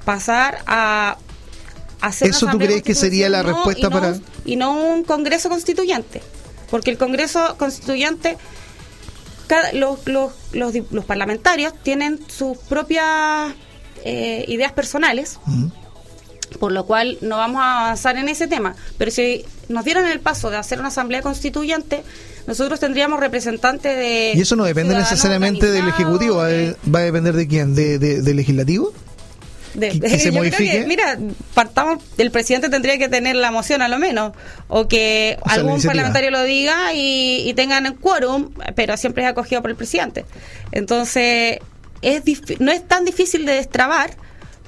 Pasar 0.03 0.63
a 0.65 1.17
hacer 2.01 2.27
una 2.29 2.37
¿Eso 2.37 2.47
tú 2.47 2.57
crees 2.57 2.81
que 2.81 2.95
sería 2.95 3.29
la 3.29 3.43
respuesta 3.43 3.79
y 3.81 3.83
no- 3.83 3.89
para- 3.91 4.19
y 4.45 4.55
no 4.55 4.71
un 4.75 5.03
Congreso 5.03 5.47
Constituyente? 5.49 6.21
Porque 6.71 6.89
el 6.89 6.97
Congreso 6.97 7.55
Constituyente 7.57 8.37
cada- 9.47 9.73
los, 9.73 9.99
los, 10.07 10.31
los, 10.53 10.73
los 10.91 11.05
parlamentarios 11.05 11.73
tienen 11.83 12.19
sus 12.27 12.57
propias 12.57 13.53
eh, 14.03 14.43
ideas 14.47 14.71
personales 14.73 15.39
por 16.59 16.71
lo 16.71 16.85
cual 16.85 17.17
no 17.21 17.37
vamos 17.37 17.61
a 17.61 17.85
avanzar 17.85 18.17
en 18.17 18.27
ese 18.29 18.47
tema. 18.47 18.75
Pero 18.97 19.11
si 19.11 19.43
nos 19.69 19.85
dieran 19.85 20.05
el 20.07 20.19
paso 20.19 20.49
de 20.49 20.57
hacer 20.57 20.79
una 20.79 20.89
asamblea 20.89 21.21
constituyente, 21.21 22.03
nosotros 22.47 22.79
tendríamos 22.79 23.19
representantes 23.19 23.95
de... 23.97 24.33
Y 24.35 24.41
eso 24.41 24.55
no 24.55 24.63
depende 24.65 24.95
necesariamente 24.95 25.71
del 25.71 25.87
Ejecutivo, 25.87 26.37
va 26.37 26.43
a, 26.43 26.47
organizados, 26.49 26.93
va 26.93 26.99
a 26.99 27.03
depender 27.03 27.33
de 27.35 27.47
quién, 27.47 27.75
de, 27.75 27.99
de- 27.99 28.21
del 28.21 28.35
Legislativo. 28.35 28.93
de- 29.73 29.89
que- 29.89 29.99
de- 29.99 30.07
que 30.09 30.19
se 30.19 30.25
yo 30.25 30.31
creo 30.31 30.43
modifique. 30.43 30.85
mira, 30.87 31.17
partamos, 31.53 32.03
el 32.17 32.29
presidente 32.31 32.69
tendría 32.69 32.97
que 32.97 33.09
tener 33.09 33.35
la 33.35 33.49
moción 33.51 33.81
a 33.81 33.87
lo 33.87 33.97
menos, 33.97 34.33
o 34.67 34.87
que 34.87 35.37
O 35.41 35.49
sea, 35.49 35.57
la 35.57 35.63
algún 35.63 35.81
parlamentario 35.81 36.31
lo 36.31 36.43
diga 36.43 36.93
y, 36.93 37.43
y 37.49 37.53
tengan 37.53 37.85
el 37.85 37.95
quórum, 37.95 38.51
pero 38.75 38.97
siempre 38.97 39.23
es 39.23 39.29
acogido 39.29 39.61
por 39.61 39.71
el 39.71 39.77
presidente. 39.77 40.25
Entonces, 40.71 41.59
es 42.01 42.23
no 42.59 42.71
es 42.71 42.85
tan 42.87 43.05
difícil 43.05 43.45
de 43.45 43.53
destrabar, 43.53 44.11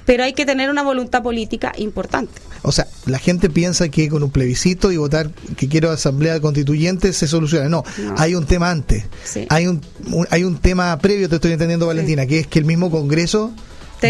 pero 0.06 0.24
hay 0.24 0.32
que 0.32 0.46
tener 0.46 0.70
una 0.70 0.82
voluntad 0.82 1.22
política 1.22 1.72
importante. 1.76 2.40
O 2.62 2.72
sea, 2.72 2.86
la 3.04 3.18
gente 3.18 3.50
piensa 3.50 3.88
que 3.90 4.08
con 4.08 4.22
un 4.22 4.30
plebiscito 4.30 4.90
y 4.90 4.96
votar 4.96 5.30
que 5.56 5.68
quiero 5.68 5.90
asamblea 5.90 6.40
constituyente 6.40 7.12
se 7.12 7.28
soluciona. 7.28 7.68
No, 7.68 7.84
No. 8.02 8.14
hay 8.16 8.34
un 8.34 8.46
tema 8.46 8.70
antes. 8.70 9.04
Sí. 9.24 9.46
Hay 9.50 9.66
un, 9.66 9.82
un- 10.10 10.26
hay 10.30 10.42
un 10.44 10.56
tema 10.58 10.96
previo, 10.98 11.28
te 11.28 11.34
estoy 11.36 11.52
entendiendo, 11.52 11.86
Valentina, 11.86 12.24
que 12.26 12.38
es 12.40 12.46
que 12.46 12.58
el 12.58 12.64
mismo 12.64 12.90
Congreso 12.90 13.52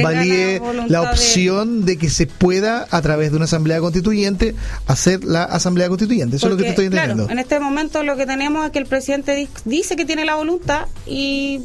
valide 0.02 0.61
la 0.88 1.02
opción 1.02 1.85
de... 1.85 1.96
que 1.96 2.11
se 2.11 2.26
pueda, 2.26 2.87
a 2.90 3.02
través 3.02 3.30
de 3.30 3.37
una 3.37 3.44
asamblea 3.46 3.78
constituyente, 3.80 4.54
hacer 4.87 5.24
la 5.24 5.44
asamblea 5.44 5.88
constituyente. 5.88 6.37
Eso 6.37 6.46
es 6.46 6.50
lo 6.52 6.56
que 6.56 6.64
te 6.64 6.70
estoy 6.70 6.87
entendiendo. 6.87 7.24
Claro, 7.26 7.32
en 7.32 7.38
este 7.38 7.61
momento 7.61 8.02
lo 8.02 8.16
que 8.16 8.26
tenemos 8.26 8.64
es 8.66 8.72
que 8.72 8.78
el 8.78 8.87
presidente 8.87 9.35
di- 9.35 9.48
dice 9.64 9.96
que 9.96 10.04
tiene 10.04 10.24
la 10.24 10.35
voluntad 10.35 10.87
y 11.06 11.61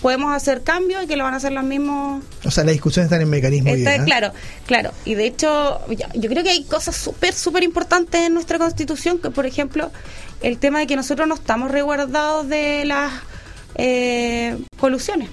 podemos 0.00 0.32
hacer 0.34 0.62
cambios 0.62 1.04
y 1.04 1.06
que 1.06 1.16
lo 1.16 1.24
van 1.24 1.34
a 1.34 1.36
hacer 1.38 1.52
los 1.52 1.64
mismos. 1.64 2.22
O 2.44 2.50
sea, 2.50 2.64
las 2.64 2.72
discusiones 2.72 3.06
están 3.06 3.22
en 3.22 3.30
mecanismo. 3.30 3.70
Está- 3.70 3.96
¿eh? 3.96 4.02
Claro, 4.04 4.32
claro. 4.66 4.90
Y 5.04 5.14
de 5.14 5.26
hecho, 5.26 5.80
yo, 5.88 6.06
yo 6.14 6.30
creo 6.30 6.42
que 6.42 6.50
hay 6.50 6.64
cosas 6.64 6.96
súper, 6.96 7.34
súper 7.34 7.62
importantes 7.62 8.20
en 8.22 8.34
nuestra 8.34 8.58
constitución, 8.58 9.18
que 9.18 9.30
por 9.30 9.46
ejemplo, 9.46 9.90
el 10.42 10.58
tema 10.58 10.78
de 10.80 10.86
que 10.86 10.96
nosotros 10.96 11.28
no 11.28 11.34
estamos 11.34 11.70
resguardados 11.70 12.48
de 12.48 12.84
las 12.84 13.12
eh, 13.76 14.58
colusiones. 14.78 15.28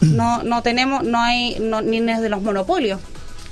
No, 0.00 0.42
no 0.42 0.62
tenemos, 0.62 1.02
no 1.04 1.18
hay, 1.20 1.56
no, 1.60 1.80
ni 1.82 2.00
de 2.00 2.28
los 2.28 2.42
monopolios 2.42 3.00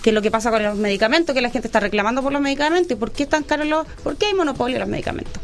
que 0.02 0.10
es 0.10 0.14
lo 0.14 0.20
que 0.20 0.30
pasa 0.30 0.50
con 0.50 0.62
los 0.62 0.76
medicamentos, 0.76 1.32
que 1.34 1.40
la 1.40 1.48
gente 1.50 1.68
está 1.68 1.78
reclamando 1.80 2.22
por 2.22 2.32
los 2.32 2.42
medicamentos. 2.42 2.90
¿Y 2.90 2.96
por 2.96 3.12
qué 3.12 3.22
están 3.22 3.44
caros 3.44 3.66
los.? 3.68 3.86
¿Por 4.02 4.16
qué 4.16 4.26
hay 4.26 4.34
monopolio 4.34 4.76
en 4.76 4.80
los 4.80 4.88
medicamentos? 4.88 5.40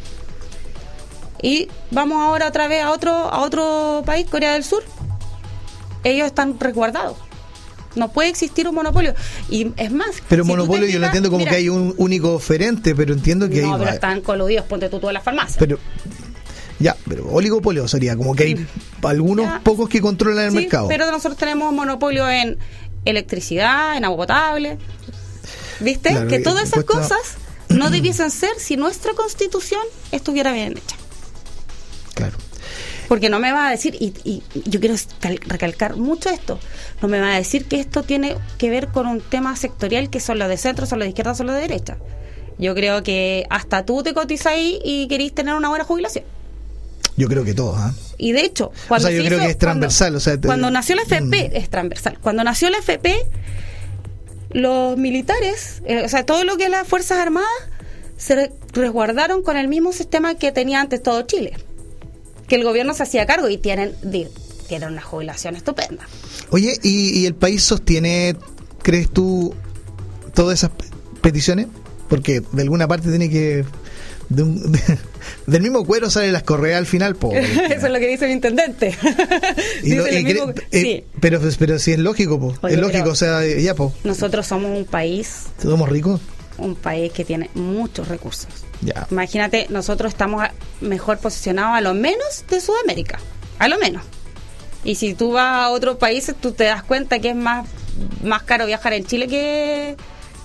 Y 1.43 1.69
vamos 1.91 2.19
ahora 2.21 2.49
otra 2.49 2.67
vez 2.69 2.83
a 2.83 2.91
otro, 2.91 3.13
a 3.13 3.41
otro 3.43 4.03
país, 4.05 4.27
Corea 4.29 4.55
del 4.55 4.65
Sur. 4.65 4.83
ellos 6.05 6.27
están 6.27 6.59
resguardados. 6.59 7.17
No 7.97 8.13
puede 8.13 8.29
existir 8.29 8.69
un 8.69 8.75
monopolio. 8.77 9.15
Y 9.51 9.73
es 9.77 9.91
más. 9.91 10.09
Pero 10.29 10.45
si 10.45 10.49
monopolio 10.49 10.87
yo 10.87 10.99
lo 11.01 11.07
entiendo 11.07 11.31
como 11.31 11.41
mira, 11.41 11.51
que 11.51 11.57
hay 11.57 11.69
un 11.69 11.95
único 11.99 12.35
oferente, 12.35 12.95
pero 12.95 13.13
entiendo 13.15 13.49
que 13.49 13.61
No, 13.63 13.69
hay 13.69 13.79
pero 13.81 13.85
va- 13.87 13.95
están 13.95 14.21
coludidos, 14.21 14.67
ponte 14.67 14.89
tú 14.89 15.01
todas 15.01 15.15
las 15.15 15.25
farmacias. 15.25 15.57
pero 15.59 15.79
ya, 16.79 16.97
pero 17.09 17.27
oligopolio 17.29 17.89
sería 17.89 18.17
como 18.17 18.35
que 18.37 18.45
hay 18.45 18.67
algunos 19.03 19.47
Ya. 19.47 19.61
pocos 19.65 19.89
que 19.89 20.01
controlan 20.01 20.45
el 20.47 20.51
Sí, 20.53 20.57
mercado. 20.59 20.87
pero 20.89 21.11
nosotros 21.11 21.37
tenemos 21.37 21.73
monopolio 21.73 22.29
en 22.29 22.59
electricidad, 23.05 23.97
en 23.97 24.05
agua 24.05 24.19
potable. 24.27 24.79
¿Viste? 25.81 26.11
Claro, 26.11 26.29
que 26.29 26.39
todas 26.41 26.65
esas 26.69 26.85
cuesta- 26.85 27.17
cosas 27.17 27.37
no 27.69 27.91
debiesen 27.91 28.31
ser 28.31 28.51
si 28.59 28.77
nuestra 28.77 29.13
constitución 29.15 29.81
estuviera 30.13 30.53
bien 30.53 30.73
hecha. 30.73 30.97
Claro. 32.19 32.37
Porque 33.09 33.31
no 33.31 33.39
me 33.41 33.53
va 33.53 33.69
a 33.69 33.71
decir, 33.71 33.97
y, 33.99 34.13
y 34.25 34.43
yo 34.67 34.81
quiero 34.81 34.95
cal- 35.21 35.41
recalcar 35.47 35.97
mucho 35.97 36.29
esto, 36.29 36.59
no 37.01 37.09
me 37.09 37.19
va 37.19 37.33
a 37.35 37.39
decir 37.39 37.65
que 37.65 37.81
esto 37.81 38.03
tiene 38.03 38.37
que 38.59 38.69
ver 38.69 38.89
con 38.89 39.07
un 39.07 39.21
tema 39.23 39.57
sectorial 39.57 40.11
que 40.11 40.21
son 40.21 40.39
los 40.39 40.49
de 40.49 40.59
centro, 40.59 40.85
son 40.85 40.99
los 40.99 41.07
de 41.07 41.11
izquierda, 41.11 41.35
son 41.35 41.47
los 41.47 41.55
de 41.57 41.63
derecha. 41.63 41.97
Yo 42.59 42.75
creo 42.75 43.03
que 43.03 43.47
hasta 43.49 43.87
tú 43.87 44.03
te 44.03 44.13
cotizas 44.13 44.49
ahí 44.49 44.79
y 44.85 45.09
querís 45.09 45.35
tener 45.35 45.55
una 45.55 45.69
buena 45.71 45.85
jubilación. 45.85 46.25
Yo 47.17 47.29
creo 47.29 47.45
que 47.45 47.55
todos, 47.55 47.77
¿ah? 47.79 47.95
Y 48.19 48.33
de 48.33 48.43
hecho, 48.43 48.73
cuando 48.89 49.07
O 49.07 49.11
sea, 49.11 49.17
yo 49.17 49.23
se 49.23 49.29
creo 49.29 49.39
hizo- 49.39 49.47
que 49.47 49.51
es 49.53 49.59
transversal, 49.59 50.09
cuando, 50.09 50.19
o 50.19 50.21
sea, 50.21 50.41
te- 50.41 50.47
cuando 50.47 50.71
nació 50.71 50.95
la 50.97 51.03
FP 51.03 51.51
Mm. 51.51 51.57
es 51.57 51.71
transversal. 51.71 52.19
Cuando 52.21 52.45
nació 52.45 52.69
la 52.71 52.79
FP, 52.79 53.17
los 54.51 54.97
militares, 54.97 55.83
eh, 55.87 56.03
o 56.05 56.09
sea, 56.09 56.25
todo 56.25 56.45
lo 56.45 56.57
que 56.57 56.65
es 56.65 56.71
las 56.71 56.87
fuerzas 56.87 57.19
armadas 57.19 57.49
se 58.17 58.35
re- 58.35 58.53
resguardaron 58.73 59.43
con 59.43 59.57
el 59.57 59.69
mismo 59.69 59.93
sistema 59.93 60.35
que 60.35 60.53
tenía 60.53 60.81
antes 60.81 61.03
todo 61.03 61.23
Chile, 61.23 61.55
que 62.49 62.57
el 62.57 62.65
gobierno 62.65 62.95
se 62.95 63.03
hacía 63.05 63.27
cargo 63.27 63.49
y 63.49 63.59
tienen 63.59 63.93
tienen 64.69 64.91
una 64.93 65.03
jubilación 65.03 65.57
estupenda. 65.57 66.07
Oye, 66.51 66.79
¿y, 66.83 67.21
y 67.21 67.27
el 67.27 67.35
país 67.35 67.63
sostiene, 67.63 68.37
crees 68.83 69.09
tú, 69.11 69.55
todas 70.35 70.59
esas 70.59 70.71
pe- 70.71 70.85
peticiones? 71.23 71.69
Porque 72.09 72.43
de 72.53 72.63
alguna 72.63 72.87
parte 72.87 73.09
tiene 73.09 73.31
que... 73.31 73.65
de 74.29 74.43
un- 74.43 74.71
de- 74.73 74.81
del 75.47 75.63
mismo 75.63 75.85
cuero 75.87 76.11
sale 76.11 76.31
las 76.33 76.43
correas 76.43 76.79
al 76.79 76.85
final, 76.87 77.17
po. 77.17 77.33
Eso 77.35 77.87
es 77.87 77.91
lo 77.93 77.99
que 77.99 78.09
dice 78.09 78.27
el 78.27 78.33
intendente. 78.33 78.95
Y 79.83 79.95
lo- 79.95 80.05
Dice 80.05 80.21
y 80.21 80.23
lo 80.23 80.29
mismo- 80.47 80.53
cre- 80.53 80.67
eh, 80.73 80.81
sí. 80.83 81.05
pero, 81.21 81.41
pero 81.59 81.79
si 81.79 81.93
es 81.93 81.99
lógico, 81.99 82.39
po. 82.39 82.55
Oye, 82.63 82.75
es 82.75 82.81
lógico, 82.81 83.09
o 83.11 83.15
sea, 83.15 83.47
ya, 83.47 83.75
po. 83.75 83.95
Nosotros 84.05 84.47
somos 84.47 84.71
un 84.77 84.85
país, 84.85 85.45
Somos 85.63 85.89
ricos. 85.89 86.21
un 86.59 86.75
país 86.75 87.11
que 87.13 87.25
tiene 87.25 87.49
muchos 87.55 88.07
recursos. 88.09 88.49
Imagínate, 89.11 89.67
nosotros 89.71 90.13
estamos 90.13 90.45
mejor 90.81 91.19
posicionados 91.19 91.77
a 91.77 91.81
lo 91.81 91.95
menos 91.95 92.45
de 92.49 92.61
Sudamérica, 92.61 93.19
a 93.59 93.69
lo 93.69 93.79
menos. 93.79 94.03
Y 94.85 94.95
si 94.95 95.15
tú 95.15 95.33
vas 95.33 95.65
a 95.65 95.71
otros 95.71 95.97
países, 95.97 96.37
tú 96.41 96.53
te 96.53 96.65
das 96.65 96.83
cuenta 96.85 97.19
que 97.19 97.31
es 97.31 97.37
más, 97.37 97.67
más 98.23 98.43
caro 98.45 98.67
viajar 98.67 98.93
en 98.93 99.05
Chile 99.05 99.27
que, 99.27 99.97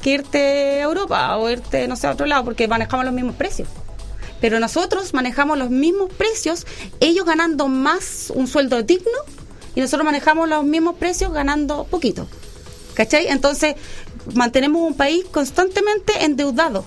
que 0.01 0.09
irte 0.09 0.39
a 0.39 0.81
Europa 0.81 1.37
o 1.37 1.49
irte, 1.49 1.87
no 1.87 1.95
sé, 1.95 2.07
a 2.07 2.11
otro 2.11 2.25
lado, 2.25 2.43
porque 2.43 2.67
manejamos 2.67 3.05
los 3.05 3.13
mismos 3.13 3.35
precios. 3.35 3.69
Pero 4.41 4.59
nosotros 4.59 5.13
manejamos 5.13 5.57
los 5.57 5.69
mismos 5.69 6.11
precios, 6.11 6.65
ellos 6.99 7.25
ganando 7.25 7.67
más 7.67 8.31
un 8.35 8.47
sueldo 8.47 8.83
digno 8.83 9.19
y 9.75 9.81
nosotros 9.81 10.05
manejamos 10.05 10.49
los 10.49 10.65
mismos 10.65 10.95
precios 10.95 11.31
ganando 11.31 11.85
poquito. 11.85 12.27
¿Cachai? 12.93 13.27
Entonces, 13.27 13.75
mantenemos 14.33 14.81
un 14.81 14.95
país 14.95 15.25
constantemente 15.31 16.25
endeudado. 16.25 16.85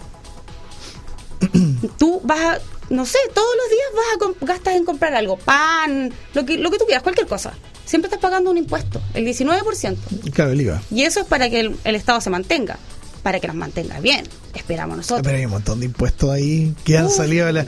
Tú 1.99 2.21
vas 2.25 2.41
a, 2.41 2.59
no 2.91 3.07
sé, 3.07 3.19
todos 3.35 3.49
los 3.57 3.71
días 3.71 4.31
vas 4.31 4.31
a 4.43 4.47
gastas 4.47 4.75
en 4.77 4.85
comprar 4.85 5.15
algo, 5.15 5.37
pan, 5.37 6.13
lo 6.35 6.45
que, 6.45 6.59
lo 6.59 6.71
que 6.71 6.79
tú 6.79 6.85
quieras, 6.85 7.03
cualquier 7.03 7.27
cosa. 7.27 7.53
Siempre 7.85 8.09
estás 8.09 8.21
pagando 8.21 8.51
un 8.51 8.57
impuesto, 8.59 9.01
el 9.15 9.25
19%. 9.25 9.97
Claro, 10.33 10.51
el 10.51 10.61
IVA. 10.61 10.83
Y 10.91 11.03
eso 11.03 11.21
es 11.21 11.27
para 11.27 11.49
que 11.49 11.61
el, 11.61 11.77
el 11.85 11.95
Estado 11.95 12.21
se 12.21 12.31
mantenga, 12.31 12.79
para 13.23 13.39
que 13.39 13.47
nos 13.47 13.57
mantenga 13.57 14.01
bien, 14.01 14.27
esperamos 14.55 14.97
nosotros. 14.97 15.23
Pero 15.25 15.39
hay 15.39 15.45
un 15.45 15.53
montón 15.53 15.81
de 15.81 15.87
impuestos 15.87 16.31
ahí 16.31 16.75
que 16.85 16.99
han 16.99 17.07
Uf, 17.07 17.17
salido 17.17 17.51
la... 17.53 17.65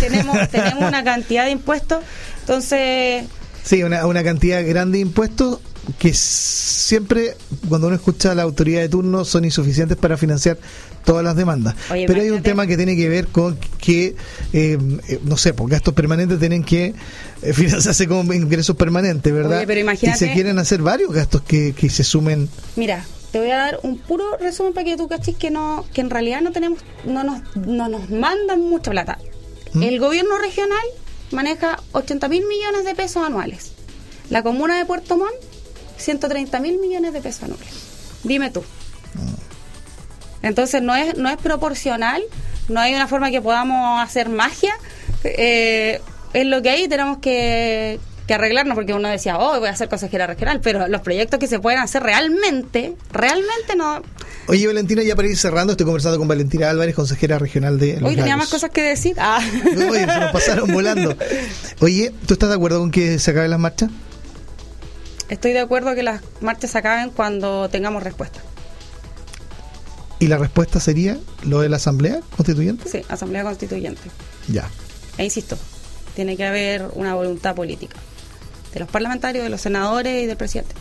tenemos, 0.00 0.48
tenemos 0.50 0.88
una 0.88 1.04
cantidad 1.04 1.44
de 1.44 1.52
impuestos, 1.52 2.02
entonces 2.40 3.24
Sí, 3.62 3.82
una, 3.82 4.06
una 4.06 4.24
cantidad 4.24 4.66
grande 4.66 4.98
de 4.98 5.02
impuestos 5.02 5.60
que 5.98 6.12
siempre, 6.14 7.36
cuando 7.68 7.86
uno 7.86 7.96
escucha 7.96 8.32
a 8.32 8.34
la 8.34 8.42
autoridad 8.42 8.80
de 8.80 8.88
turno, 8.88 9.24
son 9.24 9.44
insuficientes 9.44 9.96
para 9.96 10.16
financiar 10.16 10.58
todas 11.04 11.24
las 11.24 11.36
demandas. 11.36 11.74
Oye, 11.90 12.06
Pero 12.06 12.20
hay 12.20 12.30
un 12.30 12.42
tema 12.42 12.66
que 12.66 12.76
tiene 12.76 12.96
que 12.96 13.08
ver 13.08 13.28
con 13.28 13.58
que, 13.78 14.16
eh, 14.52 14.78
eh, 15.08 15.20
no 15.24 15.36
sé, 15.36 15.54
porque 15.54 15.72
gastos 15.72 15.94
permanentes 15.94 16.38
tienen 16.38 16.62
que 16.64 16.94
eh, 17.42 17.52
financiarse 17.54 18.06
con 18.06 18.32
ingresos 18.34 18.76
permanentes, 18.76 19.32
¿verdad? 19.32 19.58
Oye, 19.58 19.66
pero 19.66 19.80
imagínate- 19.80 20.16
Y 20.24 20.28
se 20.28 20.32
quieren 20.34 20.58
hacer 20.58 20.82
varios 20.82 21.12
gastos 21.12 21.42
que, 21.42 21.72
que 21.72 21.88
se 21.90 22.04
sumen. 22.04 22.48
Mira, 22.76 23.04
te 23.32 23.38
voy 23.38 23.50
a 23.50 23.56
dar 23.56 23.80
un 23.82 23.98
puro 23.98 24.24
resumen 24.38 24.72
para 24.72 24.84
que 24.84 24.96
tú 24.96 25.08
cachis 25.08 25.36
que 25.36 25.50
no, 25.50 25.84
que 25.94 26.00
en 26.00 26.10
realidad 26.10 26.40
no 26.42 26.52
tenemos, 26.52 26.80
no 27.04 27.24
nos, 27.24 27.40
no 27.56 27.88
nos 27.88 28.10
mandan 28.10 28.60
mucha 28.60 28.90
plata. 28.90 29.18
¿Mm? 29.72 29.82
El 29.84 29.98
gobierno 30.00 30.36
regional 30.38 30.82
maneja 31.30 31.78
80 31.92 32.28
mil 32.28 32.44
millones 32.46 32.84
de 32.84 32.94
pesos 32.94 33.24
anuales. 33.24 33.72
La 34.30 34.42
comuna 34.42 34.78
de 34.78 34.84
Puerto 34.84 35.16
Montt, 35.16 35.32
130 36.00 36.58
mil 36.60 36.78
millones 36.78 37.12
de 37.12 37.20
pesos 37.20 37.44
anuales. 37.44 37.68
Dime 38.24 38.50
tú. 38.50 38.62
Entonces 40.42 40.82
no 40.82 40.94
es, 40.94 41.16
no 41.16 41.28
es 41.28 41.36
proporcional, 41.36 42.22
no 42.68 42.80
hay 42.80 42.94
una 42.94 43.06
forma 43.06 43.30
que 43.30 43.40
podamos 43.42 44.02
hacer 44.02 44.28
magia. 44.28 44.72
Eh, 45.24 46.00
es 46.32 46.46
lo 46.46 46.62
que 46.62 46.70
hay, 46.70 46.88
tenemos 46.88 47.18
que, 47.18 48.00
que 48.26 48.34
arreglarnos, 48.34 48.74
porque 48.74 48.94
uno 48.94 49.08
decía, 49.08 49.38
oh, 49.38 49.58
voy 49.58 49.68
a 49.68 49.76
ser 49.76 49.88
consejera 49.88 50.26
regional, 50.26 50.60
pero 50.62 50.88
los 50.88 51.02
proyectos 51.02 51.38
que 51.38 51.46
se 51.46 51.58
pueden 51.58 51.80
hacer 51.80 52.02
realmente, 52.02 52.94
realmente 53.12 53.76
no. 53.76 54.02
Oye, 54.46 54.66
Valentina, 54.66 55.02
ya 55.02 55.14
para 55.14 55.28
ir 55.28 55.36
cerrando, 55.36 55.72
estoy 55.72 55.84
conversando 55.84 56.18
con 56.18 56.26
Valentina 56.26 56.70
Álvarez, 56.70 56.94
consejera 56.94 57.38
regional 57.38 57.78
de 57.78 58.00
Los 58.00 58.08
Hoy 58.08 58.16
tenía 58.16 58.30
Lagos. 58.30 58.44
más 58.44 58.48
cosas 58.48 58.70
que 58.70 58.82
decir. 58.82 59.16
Ah. 59.18 59.40
Oye, 59.90 60.00
se 60.00 60.06
nos 60.20 60.32
pasaron 60.32 60.72
volando. 60.72 61.14
Oye, 61.80 62.12
¿tú 62.26 62.34
estás 62.34 62.48
de 62.48 62.54
acuerdo 62.54 62.78
con 62.80 62.90
que 62.90 63.18
se 63.18 63.30
acaben 63.32 63.50
las 63.50 63.60
marchas? 63.60 63.90
Estoy 65.30 65.52
de 65.52 65.60
acuerdo 65.60 65.94
que 65.94 66.02
las 66.02 66.22
marchas 66.40 66.72
se 66.72 66.78
acaben 66.78 67.10
cuando 67.10 67.68
tengamos 67.68 68.02
respuesta. 68.02 68.40
¿Y 70.18 70.26
la 70.26 70.36
respuesta 70.36 70.80
sería 70.80 71.18
lo 71.44 71.60
de 71.60 71.68
la 71.68 71.76
Asamblea 71.76 72.20
Constituyente? 72.36 72.88
Sí, 72.88 73.02
Asamblea 73.08 73.44
Constituyente. 73.44 74.02
Ya. 74.48 74.68
E 75.16 75.24
insisto, 75.24 75.56
tiene 76.16 76.36
que 76.36 76.44
haber 76.44 76.88
una 76.94 77.14
voluntad 77.14 77.54
política 77.54 77.96
de 78.74 78.80
los 78.80 78.88
parlamentarios, 78.88 79.44
de 79.44 79.50
los 79.50 79.60
senadores 79.60 80.24
y 80.24 80.26
del 80.26 80.36
presidente. 80.36 80.74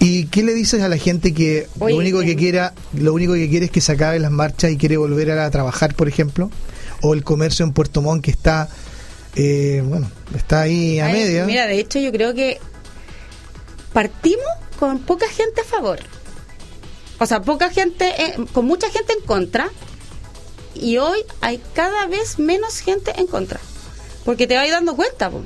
¿Y 0.00 0.26
qué 0.26 0.42
le 0.42 0.52
dices 0.52 0.82
a 0.82 0.88
la 0.90 0.98
gente 0.98 1.32
que 1.32 1.66
Oye, 1.78 1.94
lo 1.94 1.98
único 1.98 2.20
que 2.20 2.32
eh, 2.32 2.36
quiera, 2.36 2.74
lo 2.92 3.14
único 3.14 3.32
que 3.32 3.48
quiere 3.48 3.66
es 3.66 3.72
que 3.72 3.80
se 3.80 3.92
acaben 3.92 4.20
las 4.20 4.30
marchas 4.30 4.70
y 4.70 4.76
quiere 4.76 4.98
volver 4.98 5.30
a, 5.30 5.50
trabajar, 5.50 5.94
por 5.94 6.08
ejemplo? 6.08 6.50
O 7.00 7.14
el 7.14 7.24
comercio 7.24 7.64
en 7.64 7.72
Puerto 7.72 8.02
Montt 8.02 8.22
que 8.22 8.30
está, 8.30 8.68
eh, 9.34 9.82
bueno, 9.86 10.10
está 10.36 10.60
ahí 10.60 10.98
a 10.98 11.06
Ay, 11.06 11.12
media. 11.14 11.46
Mira, 11.46 11.66
de 11.66 11.80
hecho 11.80 11.98
yo 11.98 12.12
creo 12.12 12.34
que 12.34 12.60
partimos 13.96 14.44
con 14.78 14.98
poca 14.98 15.26
gente 15.26 15.62
a 15.62 15.64
favor. 15.64 15.98
O 17.18 17.24
sea, 17.24 17.40
poca 17.40 17.70
gente, 17.70 18.04
eh, 18.22 18.34
con 18.52 18.66
mucha 18.66 18.90
gente 18.90 19.14
en 19.14 19.20
contra. 19.24 19.70
Y 20.74 20.98
hoy 20.98 21.20
hay 21.40 21.62
cada 21.72 22.06
vez 22.06 22.38
menos 22.38 22.80
gente 22.80 23.14
en 23.18 23.26
contra. 23.26 23.58
Porque 24.26 24.46
te 24.46 24.54
vas 24.54 24.70
dando 24.70 24.94
cuenta, 24.96 25.30
po. 25.30 25.42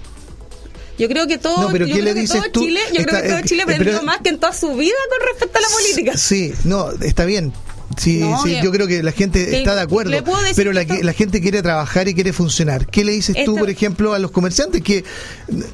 Yo 0.99 1.07
creo 1.09 1.29
que 1.29 1.39
todo, 1.39 1.61
No, 1.63 1.69
pero 1.71 1.87
yo 1.87 1.95
¿qué 1.95 2.01
creo 2.03 2.15
le 2.15 2.21
que 2.23 2.27
todo 2.27 2.43
tú? 2.51 2.61
Chile, 2.65 2.81
yo 2.93 3.01
Está- 3.03 3.11
creo 3.13 3.23
que 3.23 3.29
todo 3.29 3.39
eh, 3.39 3.45
Chile 3.45 3.63
aprendió 3.63 3.93
pero- 3.93 4.03
más 4.03 4.19
que 4.21 4.31
en 4.31 4.41
toda 4.41 4.53
su 4.53 4.75
vida 4.75 4.97
con 5.11 5.29
respecto 5.29 5.59
a 5.59 5.61
la 5.63 5.69
política. 5.69 6.17
Sí, 6.19 6.53
no, 6.65 6.91
está 6.91 7.25
bien. 7.27 7.53
Sí, 8.01 8.17
No, 8.21 8.43
sí, 8.43 8.55
yo- 8.57 8.63
yo 8.65 8.71
creo 8.73 8.87
que 8.87 9.03
la 9.03 9.13
gente 9.13 9.45
que 9.45 9.59
está 9.59 9.75
de 9.75 9.83
acuerdo, 9.83 10.11
pero 10.57 10.73
la, 10.73 10.81
esto- 10.83 10.95
la 11.03 11.13
gente 11.13 11.43
quiere 11.43 11.61
trabajar 11.61 12.09
y 12.09 12.15
quiere 12.15 12.33
funcionar. 12.33 12.87
¿Qué 12.87 13.05
le 13.05 13.13
dices 13.13 13.35
tú, 13.35 13.41
Esto- 13.41 13.55
por 13.57 13.69
ejemplo, 13.69 14.15
a 14.15 14.19
los 14.19 14.31
comerciantes? 14.31 14.81
Que 14.83 15.05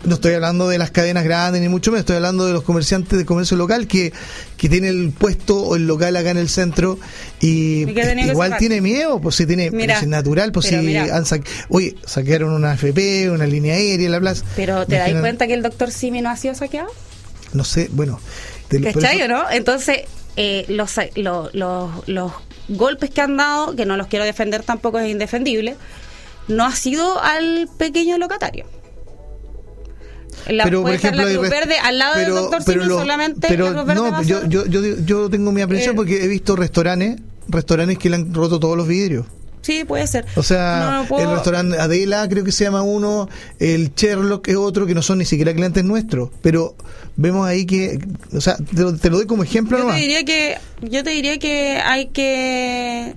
no 0.05 0.15
estoy 0.17 0.35
hablando 0.35 0.69
de 0.69 0.77
las 0.79 0.91
cadenas 0.91 1.23
grandes 1.23 1.63
ni 1.63 1.69
mucho 1.69 1.93
menos, 1.93 2.01
estoy 2.01 2.17
hablando 2.17 2.45
de 2.45 2.53
los 2.53 2.65
comerciantes 2.65 3.17
de 3.17 3.25
comercio 3.25 3.57
local 3.57 3.87
que, 3.87 4.13
que 4.57 4.69
tienen 4.69 4.91
el 4.91 5.11
puesto 5.13 5.57
o 5.63 5.77
el 5.77 5.87
local 5.87 6.17
acá 6.17 6.31
en 6.31 6.39
el 6.39 6.49
centro 6.49 6.99
y, 7.41 7.87
igual 8.29 8.57
tiene 8.59 8.81
miedo, 8.81 9.21
pues 9.21 9.37
si 9.37 9.47
tiene, 9.47 9.71
Mira, 9.71 10.01
es 10.01 10.09
natural, 10.09 10.51
pues 10.51 10.67
si 10.67 10.77
mira. 10.77 11.15
han 11.17 11.25
oye, 11.69 11.95
saquearon 12.07 12.53
una 12.53 12.75
FP, 12.75 13.31
una 13.31 13.47
línea 13.47 13.75
aérea, 13.75 14.11
la 14.11 14.19
plaza. 14.19 14.45
Pero 14.57 14.85
¿te 14.85 14.97
das 14.97 15.13
cuenta 15.21 15.47
que 15.47 15.55
el 15.55 15.63
doctor 15.63 15.93
Simi 15.93 16.23
no 16.23 16.31
ha 16.31 16.37
sido 16.37 16.57
saqueado? 16.57 16.89
No 17.53 17.63
sé, 17.63 17.89
bueno. 17.93 18.19
¿Cachai 18.69 19.17
eso- 19.21 19.27
o 19.27 19.29
no? 19.29 19.51
Entonces, 19.51 20.01
eh, 20.37 20.65
los, 20.69 20.95
los, 21.17 21.55
los, 21.55 22.09
los 22.09 22.33
golpes 22.69 23.11
que 23.11 23.21
han 23.21 23.37
dado, 23.37 23.75
que 23.77 23.87
no 23.87 23.97
los 23.97 24.07
quiero 24.07 24.25
defender 24.25 24.63
tampoco 24.63 24.99
es 24.99 25.11
indefendible, 25.11 25.77
no 26.49 26.65
ha 26.65 26.73
sido 26.73 27.21
al 27.23 27.69
pequeño 27.79 28.19
locatario. 28.19 28.67
La, 30.49 30.65
pero 30.65 30.83
por 30.83 30.93
ejemplo 30.93 31.23
la 31.23 31.29
hay 31.29 31.35
Cruz 31.37 31.49
res- 31.49 31.59
Verde 31.61 31.79
al 31.83 31.99
lado 31.99 32.19
del 32.19 32.31
doctor 32.31 32.63
Simi 32.63 32.85
lo- 32.85 32.99
solamente 33.01 33.49
pero 33.49 33.65
la 33.67 33.73
Cruz 33.73 33.87
Verde 33.87 34.01
va 34.03 34.11
no 34.11 34.23
yo, 34.23 34.47
yo, 34.47 34.67
yo, 34.67 34.81
yo 35.05 35.31
tengo 35.31 35.51
mi 35.51 35.61
aprensión 35.63 35.95
Eh, 35.95 35.97
porque 35.97 36.23
he 36.23 36.29
visto 36.29 36.55
restaurantes 36.55 37.17
restaurantes 37.49 37.99
que 37.99 38.11
le 38.11 38.17
han 38.17 38.33
roto 38.35 38.61
todos 38.61 38.77
los 38.77 38.87
vidrios 38.87 39.27
Sí, 39.67 39.85
puede 39.85 40.07
ser. 40.07 40.25
O 40.37 40.45
sea, 40.45 40.79
No, 40.79 41.03
no 41.03 41.09
puedo- 41.09 41.29
el 41.29 41.35
restaurante 41.35 41.77
Adela 41.79 42.29
creo 42.29 42.45
que 42.45 42.53
se 42.53 42.63
llama 42.63 42.83
uno, 42.83 43.29
el 43.59 43.93
Sherlock 43.97 44.47
es 44.47 44.55
otro, 44.55 44.87
que 44.87 44.95
no 44.95 45.03
son 45.03 45.19
ni 45.19 45.25
siquiera 45.25 45.53
clientes 45.53 45.83
nuestros, 45.83 46.31
pero 46.41 46.77
vemos 47.17 47.49
ahí 47.49 47.67
que, 47.67 47.99
o 48.33 48.41
sea, 48.41 48.57
te 48.57 48.81
lo, 48.83 48.97
te 48.97 49.11
lo 49.11 49.17
doy 49.17 49.27
como 49.27 49.43
ejemplo 49.43 49.77
Yo 49.79 49.89
te 49.91 49.97
diría 49.97 50.25
que 50.25 50.59
yo 50.83 51.03
te 51.03 51.11
diría 51.11 51.39
que 51.41 51.79
hay 51.85 52.07
que 52.07 53.17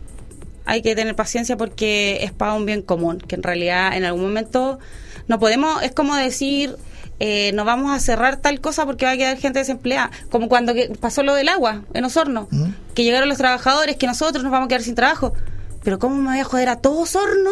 hay 0.66 0.82
que 0.82 0.96
tener 0.96 1.16
paciencia 1.16 1.56
porque 1.56 2.20
es 2.24 2.32
para 2.32 2.54
un 2.56 2.66
bien 2.66 2.82
común, 2.82 3.20
que 3.20 3.36
en 3.36 3.44
realidad 3.44 3.96
en 3.96 4.06
algún 4.06 4.24
momento 4.24 4.80
no 5.28 5.40
podemos, 5.40 5.84
es 5.84 5.92
como 5.92 6.16
decir 6.16 6.76
eh, 7.20 7.52
no 7.54 7.64
vamos 7.66 7.92
a 7.94 8.00
cerrar 8.00 8.38
tal 8.38 8.60
cosa 8.62 8.86
porque 8.86 9.06
va 9.06 9.12
a 9.12 9.18
quedar 9.18 9.38
gente 9.38 9.60
desempleada, 9.60 10.10
como 10.32 10.48
cuando 10.48 10.74
que 10.74 10.90
pasó 11.00 11.22
lo 11.22 11.36
del 11.36 11.50
agua 11.50 11.84
en 11.94 12.06
Osorno, 12.06 12.48
¿Mm? 12.50 12.70
que 12.96 13.04
llegaron 13.04 13.28
los 13.30 13.38
trabajadores, 13.38 13.98
que 13.98 14.08
nosotros 14.08 14.42
nos 14.44 14.52
vamos 14.52 14.66
a 14.66 14.70
quedar 14.70 14.82
sin 14.84 14.96
trabajo, 14.96 15.34
pero 15.84 16.00
cómo 16.00 16.16
me 16.16 16.32
voy 16.32 16.40
a 16.40 16.44
joder 16.44 16.70
a 16.70 16.78
todo 16.78 17.00
Osorno 17.00 17.52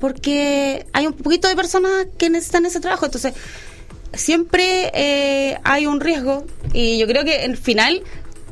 porque 0.00 0.86
hay 0.92 1.06
un 1.06 1.14
poquito 1.14 1.48
de 1.48 1.56
personas 1.56 2.06
que 2.18 2.30
necesitan 2.30 2.66
ese 2.66 2.80
trabajo, 2.80 3.06
entonces 3.06 3.34
siempre 4.12 4.90
eh, 4.94 5.58
hay 5.64 5.86
un 5.86 6.00
riesgo 6.00 6.44
y 6.72 6.98
yo 6.98 7.06
creo 7.06 7.24
que 7.24 7.42
al 7.42 7.56
final 7.56 8.02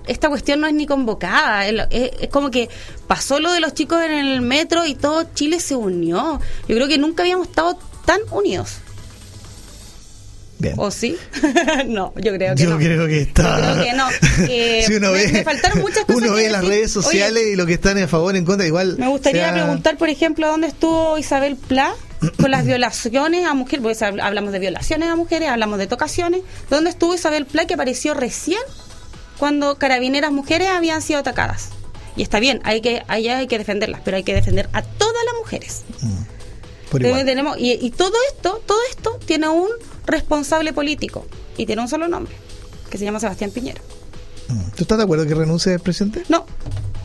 esta 0.07 0.29
cuestión 0.29 0.61
no 0.61 0.67
es 0.67 0.75
ni 0.75 0.87
convocada, 0.87 1.67
es 1.67 2.29
como 2.31 2.51
que 2.51 2.69
pasó 3.07 3.41
lo 3.41 3.53
de 3.53 3.61
los 3.61 3.75
chicos 3.75 4.03
en 4.03 4.13
el 4.13 4.41
metro 4.43 4.85
y 4.85 4.95
todo 4.95 5.27
Chile 5.35 5.61
se 5.61 5.77
unió. 5.77 6.41
Yo 6.69 6.77
creo 6.77 6.89
que 6.89 6.99
nunca 6.99 7.23
habíamos 7.23 7.49
estado 7.49 7.79
tan 8.05 8.21
unidos. 8.31 8.79
Bien. 10.59 10.75
¿O 10.79 10.91
sí? 10.91 11.17
no, 11.87 12.13
yo 12.17 12.33
creo 12.35 12.55
que 12.55 12.63
Yo 12.63 12.71
no. 12.71 12.79
creo 12.79 13.07
que 13.07 13.21
está. 13.23 13.59
Yo 13.59 13.73
creo 13.83 13.85
que 13.85 13.93
no. 13.93 14.09
Eh, 14.49 14.85
si 14.87 14.95
uno 14.95 15.11
me- 15.13 15.19
ve, 15.27 15.33
me 15.33 15.45
faltaron 15.45 15.81
muchas 15.81 16.05
cosas 16.05 16.23
uno 16.23 16.33
ve 16.35 16.49
las 16.51 16.65
redes 16.65 16.91
sociales 16.93 17.43
Oye, 17.43 17.53
y 17.53 17.57
lo 17.57 17.67
que 17.67 17.75
están 17.75 17.99
a 17.99 18.09
favor, 18.09 18.35
en 18.37 18.45
contra, 18.45 18.67
igual. 18.67 18.97
Me 18.99 19.09
gustaría 19.09 19.45
sea- 19.45 19.53
preguntar, 19.55 19.97
por 19.99 20.09
ejemplo, 20.09 20.47
dónde 20.47 20.69
estuvo 20.69 21.19
Isabel 21.19 21.57
Pla 21.57 21.95
con 22.41 22.51
las 22.51 22.65
violaciones 22.65 23.45
a 23.47 23.53
mujeres, 23.55 23.83
porque 23.83 23.99
hab- 23.99 24.23
hablamos 24.23 24.53
de 24.53 24.59
violaciones 24.59 25.09
a 25.09 25.17
mujeres, 25.17 25.49
hablamos 25.49 25.79
de 25.79 25.87
tocaciones. 25.87 26.41
¿Dónde 26.71 26.91
estuvo 26.91 27.15
Isabel 27.15 27.47
Pla 27.47 27.67
que 27.67 27.75
apareció 27.75 28.15
recién 28.15 28.61
cuando 29.39 29.77
carabineras 29.79 30.31
mujeres 30.33 30.69
habían 30.69 31.03
sido 31.03 31.19
atacadas? 31.21 31.71
Y 32.17 32.23
está 32.23 32.39
bien, 32.39 32.61
hay 32.65 32.81
que, 32.81 33.03
allá 33.09 33.39
hay 33.39 33.47
que 33.49 33.59
defenderlas, 33.59 34.01
pero 34.05 34.17
hay 34.17 34.23
que 34.23 34.35
defender 34.35 34.69
a 34.73 34.83
todas 34.83 35.25
las 35.27 35.35
mujeres. 35.39 35.83
Por 36.91 37.03
igual. 37.05 37.25
tenemos, 37.25 37.59
y, 37.59 37.73
y 37.73 37.91
todo 37.91 38.13
esto, 38.33 38.63
todo 38.65 38.79
esto 38.91 39.19
tiene 39.27 39.49
un 39.49 39.69
responsable 40.07 40.73
político 40.73 41.27
y 41.57 41.67
tiene 41.67 41.83
un 41.83 41.89
solo 41.89 42.09
nombre, 42.09 42.35
que 42.91 42.99
se 42.99 43.05
llama 43.05 43.21
Sebastián 43.21 43.51
Piñera. 43.51 43.81
Mm. 44.49 44.71
¿Tú 44.77 44.83
estás 44.83 44.99
de 44.99 45.05
acuerdo 45.05 45.27
que 45.27 45.35
renuncie 45.35 45.75
el 45.75 45.81
presidente? 45.81 46.25
No, 46.29 46.47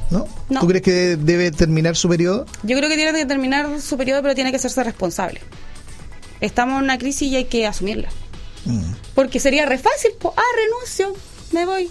¿No? 0.09 0.27
No. 0.49 0.61
¿Tú 0.61 0.67
crees 0.67 0.81
que 0.81 1.17
debe 1.17 1.51
terminar 1.51 1.95
su 1.95 2.09
periodo? 2.09 2.45
Yo 2.63 2.75
creo 2.77 2.89
que 2.89 2.95
tiene 2.95 3.13
que 3.13 3.25
terminar 3.25 3.79
su 3.79 3.95
periodo, 3.97 4.21
pero 4.23 4.33
tiene 4.33 4.49
que 4.51 4.57
hacerse 4.57 4.83
responsable. 4.83 5.39
Estamos 6.41 6.79
en 6.79 6.85
una 6.85 6.97
crisis 6.97 7.31
y 7.31 7.35
hay 7.35 7.45
que 7.45 7.67
asumirla. 7.67 8.09
Mm. 8.65 8.93
Porque 9.13 9.39
sería 9.39 9.65
re 9.65 9.77
fácil, 9.77 10.11
po, 10.19 10.33
ah, 10.35 10.41
renuncio, 10.55 11.15
me 11.51 11.65
voy. 11.65 11.89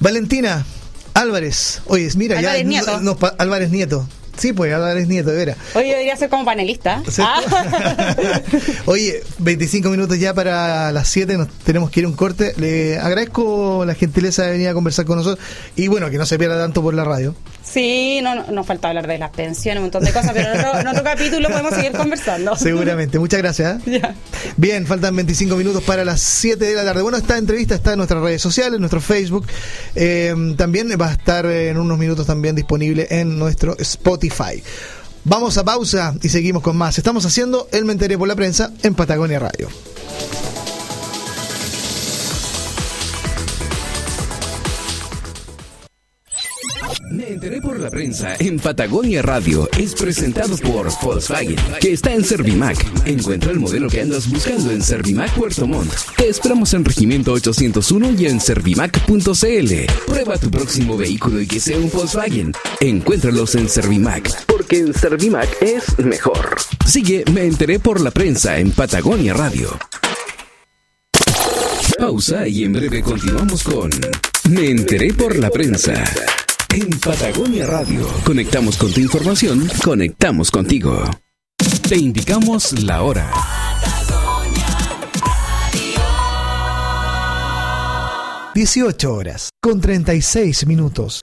Valentina 0.00 0.66
Álvarez. 1.14 1.82
Oye, 1.86 2.08
mira, 2.16 2.38
Álvarez 2.38 2.62
ya. 2.62 2.68
Nieto. 2.68 3.00
no, 3.00 3.16
Álvarez 3.38 3.70
Nieto. 3.70 4.08
Sí, 4.38 4.52
pues 4.52 4.72
Álvarez 4.72 5.08
Nieto, 5.08 5.30
de 5.30 5.36
veras. 5.36 5.56
Oye, 5.74 5.88
yo 5.88 5.92
debería 5.92 6.16
ser 6.16 6.30
como 6.30 6.44
panelista. 6.44 7.02
Ah. 7.18 7.40
Oye, 8.86 9.22
25 9.38 9.90
minutos 9.90 10.18
ya 10.18 10.32
para 10.32 10.92
las 10.92 11.08
7, 11.08 11.36
nos 11.36 11.48
tenemos 11.64 11.90
que 11.90 12.00
ir 12.00 12.06
a 12.06 12.08
un 12.08 12.14
corte. 12.14 12.54
Le 12.56 12.98
agradezco 12.98 13.84
la 13.84 13.94
gentileza 13.94 14.44
de 14.44 14.52
venir 14.52 14.68
a 14.68 14.74
conversar 14.74 15.04
con 15.04 15.18
nosotros 15.18 15.44
y 15.76 15.88
bueno, 15.88 16.08
que 16.10 16.18
no 16.18 16.26
se 16.26 16.38
pierda 16.38 16.56
tanto 16.58 16.82
por 16.82 16.94
la 16.94 17.04
radio. 17.04 17.34
Sí, 17.70 18.20
no, 18.22 18.34
no, 18.34 18.44
nos 18.50 18.66
falta 18.66 18.88
hablar 18.88 19.06
de 19.06 19.18
las 19.18 19.30
pensiones, 19.30 19.78
un 19.78 19.84
montón 19.84 20.04
de 20.04 20.12
cosas, 20.12 20.32
pero 20.32 20.52
en 20.52 20.58
otro, 20.58 20.80
en 20.80 20.86
otro 20.86 21.02
capítulo 21.04 21.48
podemos 21.48 21.74
seguir 21.74 21.92
conversando. 21.92 22.56
Seguramente. 22.56 23.18
Muchas 23.18 23.40
gracias. 23.40 23.86
¿eh? 23.86 24.00
Bien, 24.56 24.86
faltan 24.86 25.14
25 25.14 25.56
minutos 25.56 25.82
para 25.82 26.04
las 26.04 26.20
7 26.20 26.64
de 26.64 26.74
la 26.74 26.84
tarde. 26.84 27.02
Bueno, 27.02 27.18
esta 27.18 27.36
entrevista 27.36 27.74
está 27.74 27.92
en 27.92 27.98
nuestras 27.98 28.22
redes 28.22 28.40
sociales, 28.40 28.74
en 28.74 28.80
nuestro 28.80 29.00
Facebook. 29.00 29.46
Eh, 29.94 30.34
también 30.56 30.88
va 31.00 31.08
a 31.08 31.12
estar 31.12 31.44
en 31.46 31.78
unos 31.78 31.98
minutos 31.98 32.26
también 32.26 32.56
disponible 32.56 33.06
en 33.10 33.38
nuestro 33.38 33.76
Spotify. 33.78 34.62
Vamos 35.24 35.58
a 35.58 35.64
pausa 35.64 36.14
y 36.22 36.28
seguimos 36.30 36.62
con 36.62 36.76
más. 36.76 36.96
Estamos 36.96 37.26
haciendo 37.26 37.68
el 37.72 37.84
Me 37.84 37.92
Enteré 37.92 38.16
por 38.16 38.28
la 38.28 38.36
Prensa 38.36 38.72
en 38.82 38.94
Patagonia 38.94 39.38
Radio. 39.38 39.68
Enteré 47.38 47.60
por 47.60 47.78
la 47.78 47.88
prensa 47.88 48.34
en 48.40 48.58
Patagonia 48.58 49.22
Radio. 49.22 49.68
Es 49.78 49.94
presentado 49.94 50.56
por 50.56 50.90
Volkswagen, 51.00 51.54
que 51.80 51.92
está 51.92 52.12
en 52.12 52.24
Servimac. 52.24 52.76
Encuentra 53.06 53.52
el 53.52 53.60
modelo 53.60 53.88
que 53.88 54.00
andas 54.00 54.28
buscando 54.28 54.72
en 54.72 54.82
Servimac 54.82 55.32
Puerto 55.34 55.64
Montt. 55.64 55.92
Te 56.16 56.28
esperamos 56.28 56.74
en 56.74 56.84
Regimiento 56.84 57.32
801 57.32 58.10
y 58.18 58.26
en 58.26 58.40
servimac.cl. 58.40 59.72
Prueba 60.08 60.36
tu 60.38 60.50
próximo 60.50 60.96
vehículo 60.96 61.40
y 61.40 61.46
que 61.46 61.60
sea 61.60 61.78
un 61.78 61.88
Volkswagen. 61.90 62.52
Encuéntralos 62.80 63.54
en 63.54 63.68
Servimac, 63.68 64.44
porque 64.46 64.80
en 64.80 64.92
Servimac 64.92 65.48
es 65.62 65.96
mejor. 66.00 66.56
Sigue 66.86 67.24
Me 67.32 67.44
enteré 67.44 67.78
por 67.78 68.00
la 68.00 68.10
prensa 68.10 68.58
en 68.58 68.72
Patagonia 68.72 69.32
Radio. 69.32 69.78
Pausa 71.96 72.48
y 72.48 72.64
en 72.64 72.72
breve 72.72 73.00
continuamos 73.00 73.62
con 73.62 73.90
Me 74.50 74.70
enteré 74.70 75.14
por 75.14 75.36
la 75.36 75.50
prensa. 75.50 76.02
En 76.74 76.90
Patagonia 77.00 77.66
Radio. 77.66 78.06
Conectamos 78.24 78.76
con 78.76 78.92
tu 78.92 79.00
información, 79.00 79.68
conectamos 79.82 80.50
contigo. 80.50 81.02
Te 81.88 81.96
indicamos 81.96 82.82
la 82.82 83.02
hora. 83.02 83.30
Patagonia 83.32 84.66
18 88.54 89.14
horas 89.14 89.50
con 89.62 89.80
36 89.80 90.66
minutos. 90.66 91.20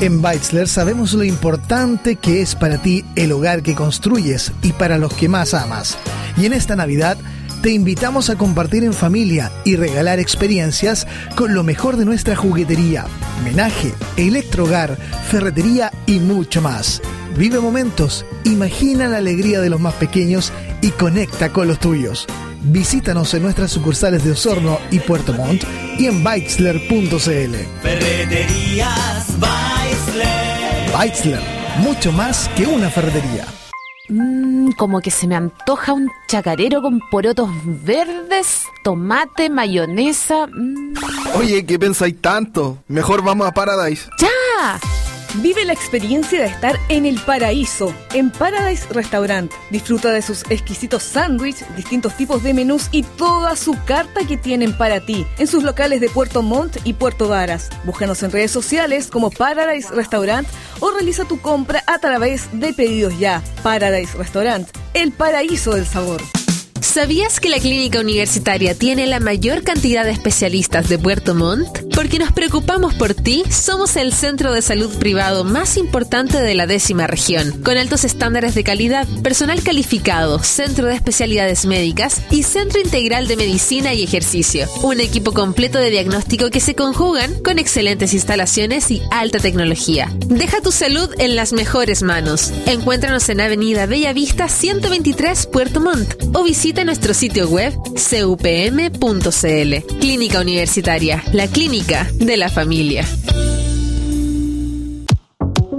En 0.00 0.20
Beitzler 0.20 0.66
sabemos 0.66 1.12
lo 1.14 1.22
importante 1.22 2.16
que 2.16 2.42
es 2.42 2.56
para 2.56 2.82
ti 2.82 3.04
el 3.14 3.30
hogar 3.30 3.62
que 3.62 3.76
construyes 3.76 4.52
y 4.62 4.72
para 4.72 4.98
los 4.98 5.14
que 5.14 5.28
más 5.28 5.54
amas. 5.54 5.96
Y 6.36 6.46
en 6.46 6.54
esta 6.54 6.74
Navidad 6.74 7.18
te 7.62 7.70
invitamos 7.70 8.28
a 8.28 8.36
compartir 8.36 8.82
en 8.82 8.92
familia 8.92 9.52
y 9.64 9.76
regalar 9.76 10.18
experiencias 10.18 11.06
con 11.36 11.54
lo 11.54 11.62
mejor 11.62 11.96
de 11.96 12.04
nuestra 12.04 12.34
juguetería, 12.34 13.06
menaje, 13.44 13.94
electrohogar, 14.16 14.98
ferretería 15.30 15.92
y 16.06 16.18
mucho 16.18 16.60
más. 16.60 17.00
Vive 17.36 17.60
momentos, 17.60 18.26
imagina 18.44 19.06
la 19.06 19.18
alegría 19.18 19.60
de 19.60 19.70
los 19.70 19.80
más 19.80 19.94
pequeños 19.94 20.52
y 20.80 20.90
conecta 20.90 21.52
con 21.52 21.68
los 21.68 21.78
tuyos. 21.78 22.26
Visítanos 22.64 23.32
en 23.34 23.42
nuestras 23.42 23.70
sucursales 23.70 24.24
de 24.24 24.32
Osorno 24.32 24.78
y 24.90 24.98
Puerto 24.98 25.32
Montt 25.32 25.62
y 25.98 26.06
en 26.06 26.24
Beitzler.cl. 26.24 27.16
Ferreterías 27.80 29.26
Beitzler. 29.38 30.98
Beitzler, 30.98 31.40
mucho 31.78 32.10
más 32.10 32.50
que 32.56 32.66
una 32.66 32.90
ferretería. 32.90 33.46
Mmm, 34.08 34.72
como 34.72 35.00
que 35.00 35.10
se 35.10 35.26
me 35.28 35.36
antoja 35.36 35.92
un 35.92 36.08
chacarero 36.28 36.82
con 36.82 37.00
porotos 37.10 37.48
verdes, 37.64 38.64
tomate, 38.82 39.48
mayonesa. 39.48 40.46
mm. 40.48 40.94
Oye, 41.36 41.64
¿qué 41.64 41.78
pensáis 41.78 42.20
tanto? 42.20 42.78
Mejor 42.88 43.22
vamos 43.22 43.46
a 43.46 43.52
Paradise. 43.52 44.08
¡Ya! 44.18 44.78
Vive 45.36 45.64
la 45.64 45.72
experiencia 45.72 46.40
de 46.40 46.46
estar 46.46 46.78
en 46.90 47.06
el 47.06 47.18
paraíso, 47.18 47.94
en 48.12 48.30
Paradise 48.30 48.86
Restaurant. 48.90 49.50
Disfruta 49.70 50.12
de 50.12 50.20
sus 50.20 50.42
exquisitos 50.50 51.02
sándwiches, 51.02 51.74
distintos 51.74 52.14
tipos 52.18 52.42
de 52.42 52.52
menús 52.52 52.88
y 52.92 53.02
toda 53.02 53.56
su 53.56 53.74
carta 53.86 54.26
que 54.26 54.36
tienen 54.36 54.76
para 54.76 55.00
ti 55.00 55.26
en 55.38 55.46
sus 55.46 55.62
locales 55.62 56.02
de 56.02 56.10
Puerto 56.10 56.42
Montt 56.42 56.76
y 56.84 56.92
Puerto 56.92 57.28
Varas. 57.28 57.70
Búscanos 57.84 58.22
en 58.22 58.30
redes 58.30 58.50
sociales 58.50 59.08
como 59.08 59.30
Paradise 59.30 59.88
Restaurant 59.94 60.46
o 60.80 60.90
realiza 60.90 61.24
tu 61.24 61.40
compra 61.40 61.82
a 61.86 61.98
través 61.98 62.48
de 62.52 62.74
pedidos 62.74 63.18
ya. 63.18 63.42
Paradise 63.62 64.18
Restaurant, 64.18 64.68
el 64.92 65.12
paraíso 65.12 65.74
del 65.74 65.86
sabor. 65.86 66.20
¿Sabías 66.82 67.38
que 67.38 67.48
la 67.48 67.60
clínica 67.60 68.00
universitaria 68.00 68.74
tiene 68.74 69.06
la 69.06 69.20
mayor 69.20 69.62
cantidad 69.62 70.04
de 70.04 70.10
especialistas 70.10 70.88
de 70.88 70.98
Puerto 70.98 71.32
Montt? 71.32 71.78
Porque 71.94 72.18
nos 72.18 72.32
preocupamos 72.32 72.92
por 72.94 73.14
ti, 73.14 73.44
somos 73.50 73.94
el 73.94 74.12
centro 74.12 74.52
de 74.52 74.62
salud 74.62 74.92
privado 74.98 75.44
más 75.44 75.76
importante 75.76 76.40
de 76.40 76.54
la 76.54 76.66
décima 76.66 77.06
región, 77.06 77.62
con 77.62 77.76
altos 77.78 78.04
estándares 78.04 78.56
de 78.56 78.64
calidad, 78.64 79.06
personal 79.22 79.62
calificado, 79.62 80.42
centro 80.42 80.88
de 80.88 80.94
especialidades 80.94 81.66
médicas 81.66 82.20
y 82.30 82.42
centro 82.42 82.80
integral 82.80 83.28
de 83.28 83.36
medicina 83.36 83.94
y 83.94 84.02
ejercicio. 84.02 84.68
Un 84.82 85.00
equipo 85.00 85.32
completo 85.32 85.78
de 85.78 85.90
diagnóstico 85.90 86.50
que 86.50 86.60
se 86.60 86.74
conjugan 86.74 87.32
con 87.44 87.60
excelentes 87.60 88.12
instalaciones 88.12 88.90
y 88.90 89.02
alta 89.12 89.38
tecnología. 89.38 90.10
Deja 90.26 90.60
tu 90.60 90.72
salud 90.72 91.10
en 91.18 91.36
las 91.36 91.52
mejores 91.52 92.02
manos. 92.02 92.52
Encuéntranos 92.66 93.28
en 93.28 93.40
Avenida 93.40 93.86
Bellavista 93.86 94.48
123 94.48 95.46
Puerto 95.46 95.80
Montt 95.80 96.14
o 96.34 96.42
visita 96.72 96.84
nuestro 96.84 97.12
sitio 97.12 97.48
web 97.50 97.74
cupm.cl. 97.74 99.98
Clínica 100.00 100.40
Universitaria, 100.40 101.22
la 101.32 101.46
clínica 101.46 102.10
de 102.14 102.38
la 102.38 102.48
familia. 102.48 103.04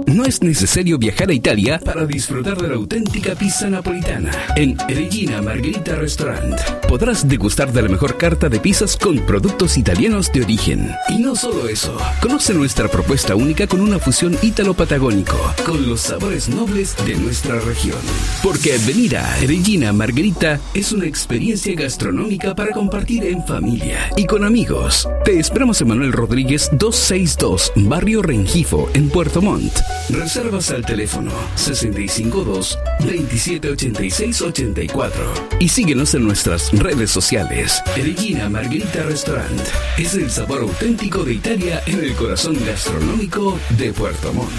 No 0.06 0.24
es 0.24 0.42
necesario 0.42 0.98
viajar 0.98 1.30
a 1.30 1.32
Italia 1.32 1.80
para 1.84 2.06
disfrutar 2.06 2.60
de 2.60 2.68
la 2.68 2.74
auténtica 2.74 3.34
pizza 3.34 3.68
napolitana. 3.70 4.30
En 4.54 4.78
Regina 4.88 5.40
Margherita 5.40 5.96
Restaurant 5.96 6.60
podrás 6.88 7.26
degustar 7.26 7.72
de 7.72 7.82
la 7.82 7.88
mejor 7.88 8.16
carta 8.16 8.48
de 8.48 8.60
pizzas 8.60 8.96
con 8.96 9.18
productos 9.20 9.76
italianos 9.78 10.30
de 10.32 10.42
origen. 10.42 10.90
Y 11.08 11.18
no 11.18 11.34
solo 11.34 11.68
eso, 11.68 11.96
conoce 12.20 12.54
nuestra 12.54 12.88
propuesta 12.88 13.34
única 13.34 13.66
con 13.66 13.80
una 13.80 13.98
fusión 13.98 14.36
ítalo-patagónico, 14.42 15.36
con 15.64 15.88
los 15.88 16.02
sabores 16.02 16.48
nobles 16.48 16.94
de 17.06 17.16
nuestra 17.16 17.58
región. 17.60 17.98
Porque 18.42 18.78
venir 18.86 19.16
a 19.16 19.36
Regina 19.40 19.92
Margherita 19.92 20.60
es 20.74 20.92
una 20.92 21.06
experiencia 21.06 21.74
gastronómica 21.74 22.54
para 22.54 22.72
compartir 22.72 23.24
en 23.24 23.44
familia 23.44 24.10
y 24.16 24.26
con 24.26 24.44
amigos. 24.44 25.08
Te 25.24 25.38
esperamos 25.38 25.80
en 25.80 25.88
Manuel 25.88 26.12
Rodríguez 26.12 26.68
262, 26.72 27.72
Barrio 27.76 28.22
Rengifo, 28.22 28.88
en 28.94 29.08
Puerto 29.08 29.42
Montt. 29.42 29.74
Reservas 30.10 30.70
al 30.70 30.84
teléfono 30.84 31.30
652 31.54 32.78
2786 33.00 34.42
84 34.42 35.32
y 35.60 35.68
síguenos 35.68 36.14
en 36.14 36.24
nuestras 36.24 36.70
redes 36.72 37.10
sociales. 37.10 37.82
Regina 37.96 38.48
Margherita 38.48 39.02
Restaurant 39.02 39.60
es 39.96 40.14
el 40.14 40.30
sabor 40.30 40.62
auténtico 40.62 41.24
de 41.24 41.34
Italia 41.34 41.82
en 41.86 42.04
el 42.04 42.14
corazón 42.14 42.56
gastronómico 42.64 43.58
de 43.78 43.92
Puerto 43.92 44.32
Montt. 44.32 44.50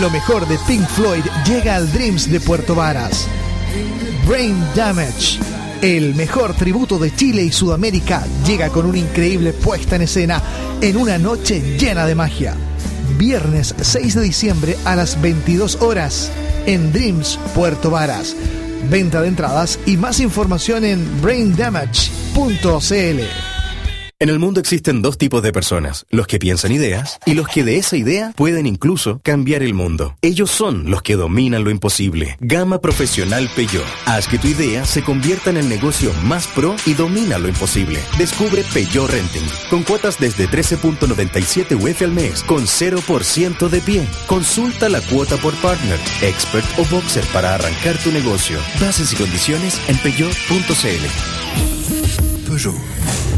Lo 0.00 0.10
mejor 0.10 0.46
de 0.46 0.58
Pink 0.66 0.86
Floyd 0.86 1.24
llega 1.44 1.76
al 1.76 1.92
Dreams 1.92 2.30
de 2.30 2.40
Puerto 2.40 2.74
Varas. 2.74 3.28
Brain 4.26 4.56
Damage. 4.74 5.40
El 5.82 6.14
mejor 6.14 6.54
tributo 6.54 6.98
de 6.98 7.14
Chile 7.14 7.42
y 7.42 7.50
Sudamérica 7.50 8.24
llega 8.46 8.68
con 8.68 8.86
una 8.86 8.98
increíble 8.98 9.52
puesta 9.52 9.96
en 9.96 10.02
escena 10.02 10.40
en 10.80 10.96
una 10.96 11.18
noche 11.18 11.76
llena 11.76 12.06
de 12.06 12.14
magia. 12.14 12.54
Viernes 13.24 13.72
6 13.80 14.16
de 14.16 14.22
diciembre 14.22 14.76
a 14.84 14.96
las 14.96 15.22
22 15.22 15.80
horas 15.80 16.28
en 16.66 16.92
Dreams 16.92 17.38
Puerto 17.54 17.88
Varas. 17.88 18.34
Venta 18.90 19.22
de 19.22 19.28
entradas 19.28 19.78
y 19.86 19.96
más 19.96 20.18
información 20.18 20.84
en 20.84 21.22
braindamage.cl. 21.22 23.51
En 24.22 24.28
el 24.28 24.38
mundo 24.38 24.60
existen 24.60 25.02
dos 25.02 25.18
tipos 25.18 25.42
de 25.42 25.50
personas, 25.50 26.06
los 26.08 26.28
que 26.28 26.38
piensan 26.38 26.70
ideas 26.70 27.18
y 27.26 27.34
los 27.34 27.48
que 27.48 27.64
de 27.64 27.78
esa 27.78 27.96
idea 27.96 28.32
pueden 28.36 28.66
incluso 28.66 29.20
cambiar 29.24 29.64
el 29.64 29.74
mundo. 29.74 30.16
Ellos 30.22 30.48
son 30.48 30.88
los 30.88 31.02
que 31.02 31.16
dominan 31.16 31.64
lo 31.64 31.70
imposible. 31.70 32.36
Gama 32.38 32.80
Profesional 32.80 33.50
Peugeot. 33.56 33.84
Haz 34.06 34.28
que 34.28 34.38
tu 34.38 34.46
idea 34.46 34.84
se 34.84 35.02
convierta 35.02 35.50
en 35.50 35.56
el 35.56 35.68
negocio 35.68 36.12
más 36.22 36.46
pro 36.46 36.76
y 36.86 36.94
domina 36.94 37.36
lo 37.40 37.48
imposible. 37.48 37.98
Descubre 38.16 38.62
Peugeot 38.72 39.10
Renting, 39.10 39.42
con 39.68 39.82
cuotas 39.82 40.20
desde 40.20 40.46
13.97 40.46 41.74
UF 41.74 42.02
al 42.02 42.12
mes, 42.12 42.44
con 42.44 42.62
0% 42.62 43.68
de 43.68 43.80
pie. 43.80 44.06
Consulta 44.28 44.88
la 44.88 45.00
cuota 45.00 45.36
por 45.38 45.56
partner, 45.56 45.98
expert 46.22 46.78
o 46.78 46.84
boxer 46.94 47.24
para 47.32 47.56
arrancar 47.56 47.98
tu 47.98 48.12
negocio. 48.12 48.60
Bases 48.80 49.12
y 49.14 49.16
condiciones 49.16 49.80
en 49.88 49.98
peugeot.cl. 49.98 51.08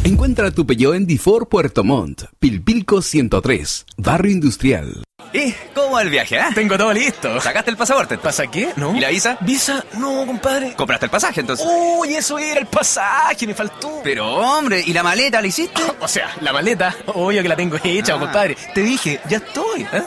Encuentra 0.04 0.50
tu 0.50 0.66
Peugeot 0.66 0.94
en 0.94 1.06
Difor 1.06 1.48
Puerto 1.48 1.82
Montt, 1.82 2.24
Pilpilco 2.38 3.00
103, 3.00 3.86
Barrio 3.96 4.32
Industrial. 4.32 5.02
¿Y 5.32 5.52
cómo 5.74 5.92
va 5.92 6.02
el 6.02 6.10
viaje, 6.10 6.38
ah? 6.38 6.50
Tengo 6.54 6.76
todo 6.76 6.92
listo. 6.92 7.40
¿Sacaste 7.40 7.70
el 7.70 7.76
pasaporte? 7.76 8.18
¿Pasa 8.18 8.46
qué? 8.48 8.68
¿No? 8.76 8.94
¿Y 8.94 9.00
la 9.00 9.08
visa? 9.08 9.38
¿Visa? 9.40 9.84
No, 9.98 10.26
compadre. 10.26 10.74
¿Compraste 10.76 11.06
el 11.06 11.10
pasaje 11.10 11.40
entonces? 11.40 11.66
Uy, 11.98 12.14
eso 12.14 12.38
era 12.38 12.60
el 12.60 12.66
pasaje, 12.66 13.46
me 13.46 13.54
faltó. 13.54 14.00
Pero 14.04 14.26
hombre, 14.28 14.82
¿y 14.86 14.92
la 14.92 15.02
maleta 15.02 15.40
la 15.40 15.46
hiciste? 15.46 15.82
o 16.00 16.06
sea, 16.08 16.30
la 16.40 16.52
maleta, 16.52 16.94
obvio 17.06 17.42
que 17.42 17.48
la 17.48 17.56
tengo 17.56 17.78
hecha, 17.82 18.14
Ah. 18.14 18.20
compadre. 18.20 18.56
Te 18.74 18.82
dije, 18.82 19.20
ya 19.28 19.38
estoy, 19.38 19.82
¿eh? 19.82 20.02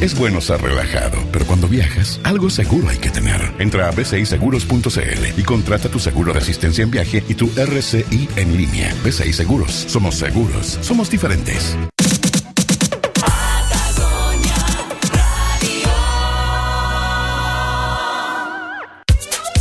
Es 0.00 0.16
bueno 0.16 0.40
ser 0.40 0.62
relajado, 0.62 1.18
pero 1.32 1.44
cuando 1.44 1.66
viajas, 1.66 2.20
algo 2.22 2.50
seguro 2.50 2.88
hay 2.88 2.98
que 2.98 3.10
tener. 3.10 3.40
Entra 3.58 3.88
a 3.88 3.90
bciseguros.cl 3.90 5.36
y 5.36 5.42
contrata 5.42 5.88
tu 5.88 5.98
seguro 5.98 6.32
de 6.32 6.38
asistencia 6.38 6.84
en 6.84 6.90
viaje 6.92 7.24
y 7.28 7.34
tu 7.34 7.50
RCI 7.56 8.28
en 8.36 8.56
línea. 8.56 8.94
BCI 9.04 9.32
Seguros. 9.32 9.72
Somos 9.72 10.14
seguros. 10.14 10.78
Somos 10.82 11.10
diferentes. 11.10 11.76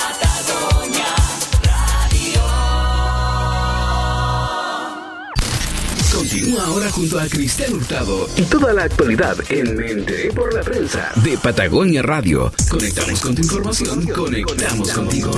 Continúa 6.33 6.65
ahora 6.65 6.91
junto 6.91 7.21
a 7.21 7.27
Cristian 7.27 7.75
Hurtado 7.75 8.27
y 8.39 8.43
toda 8.45 8.73
la 8.73 8.85
actualidad 8.85 9.37
en 9.51 9.77
Me 9.77 9.91
enteré 9.91 10.33
por 10.33 10.55
la 10.55 10.63
prensa 10.63 11.13
de 11.17 11.37
Patagonia 11.37 12.01
Radio. 12.01 12.51
Conectamos 12.71 13.21
con 13.21 13.35
tu 13.35 13.43
información, 13.43 14.07
conectamos 14.07 14.93
contigo. 14.93 15.31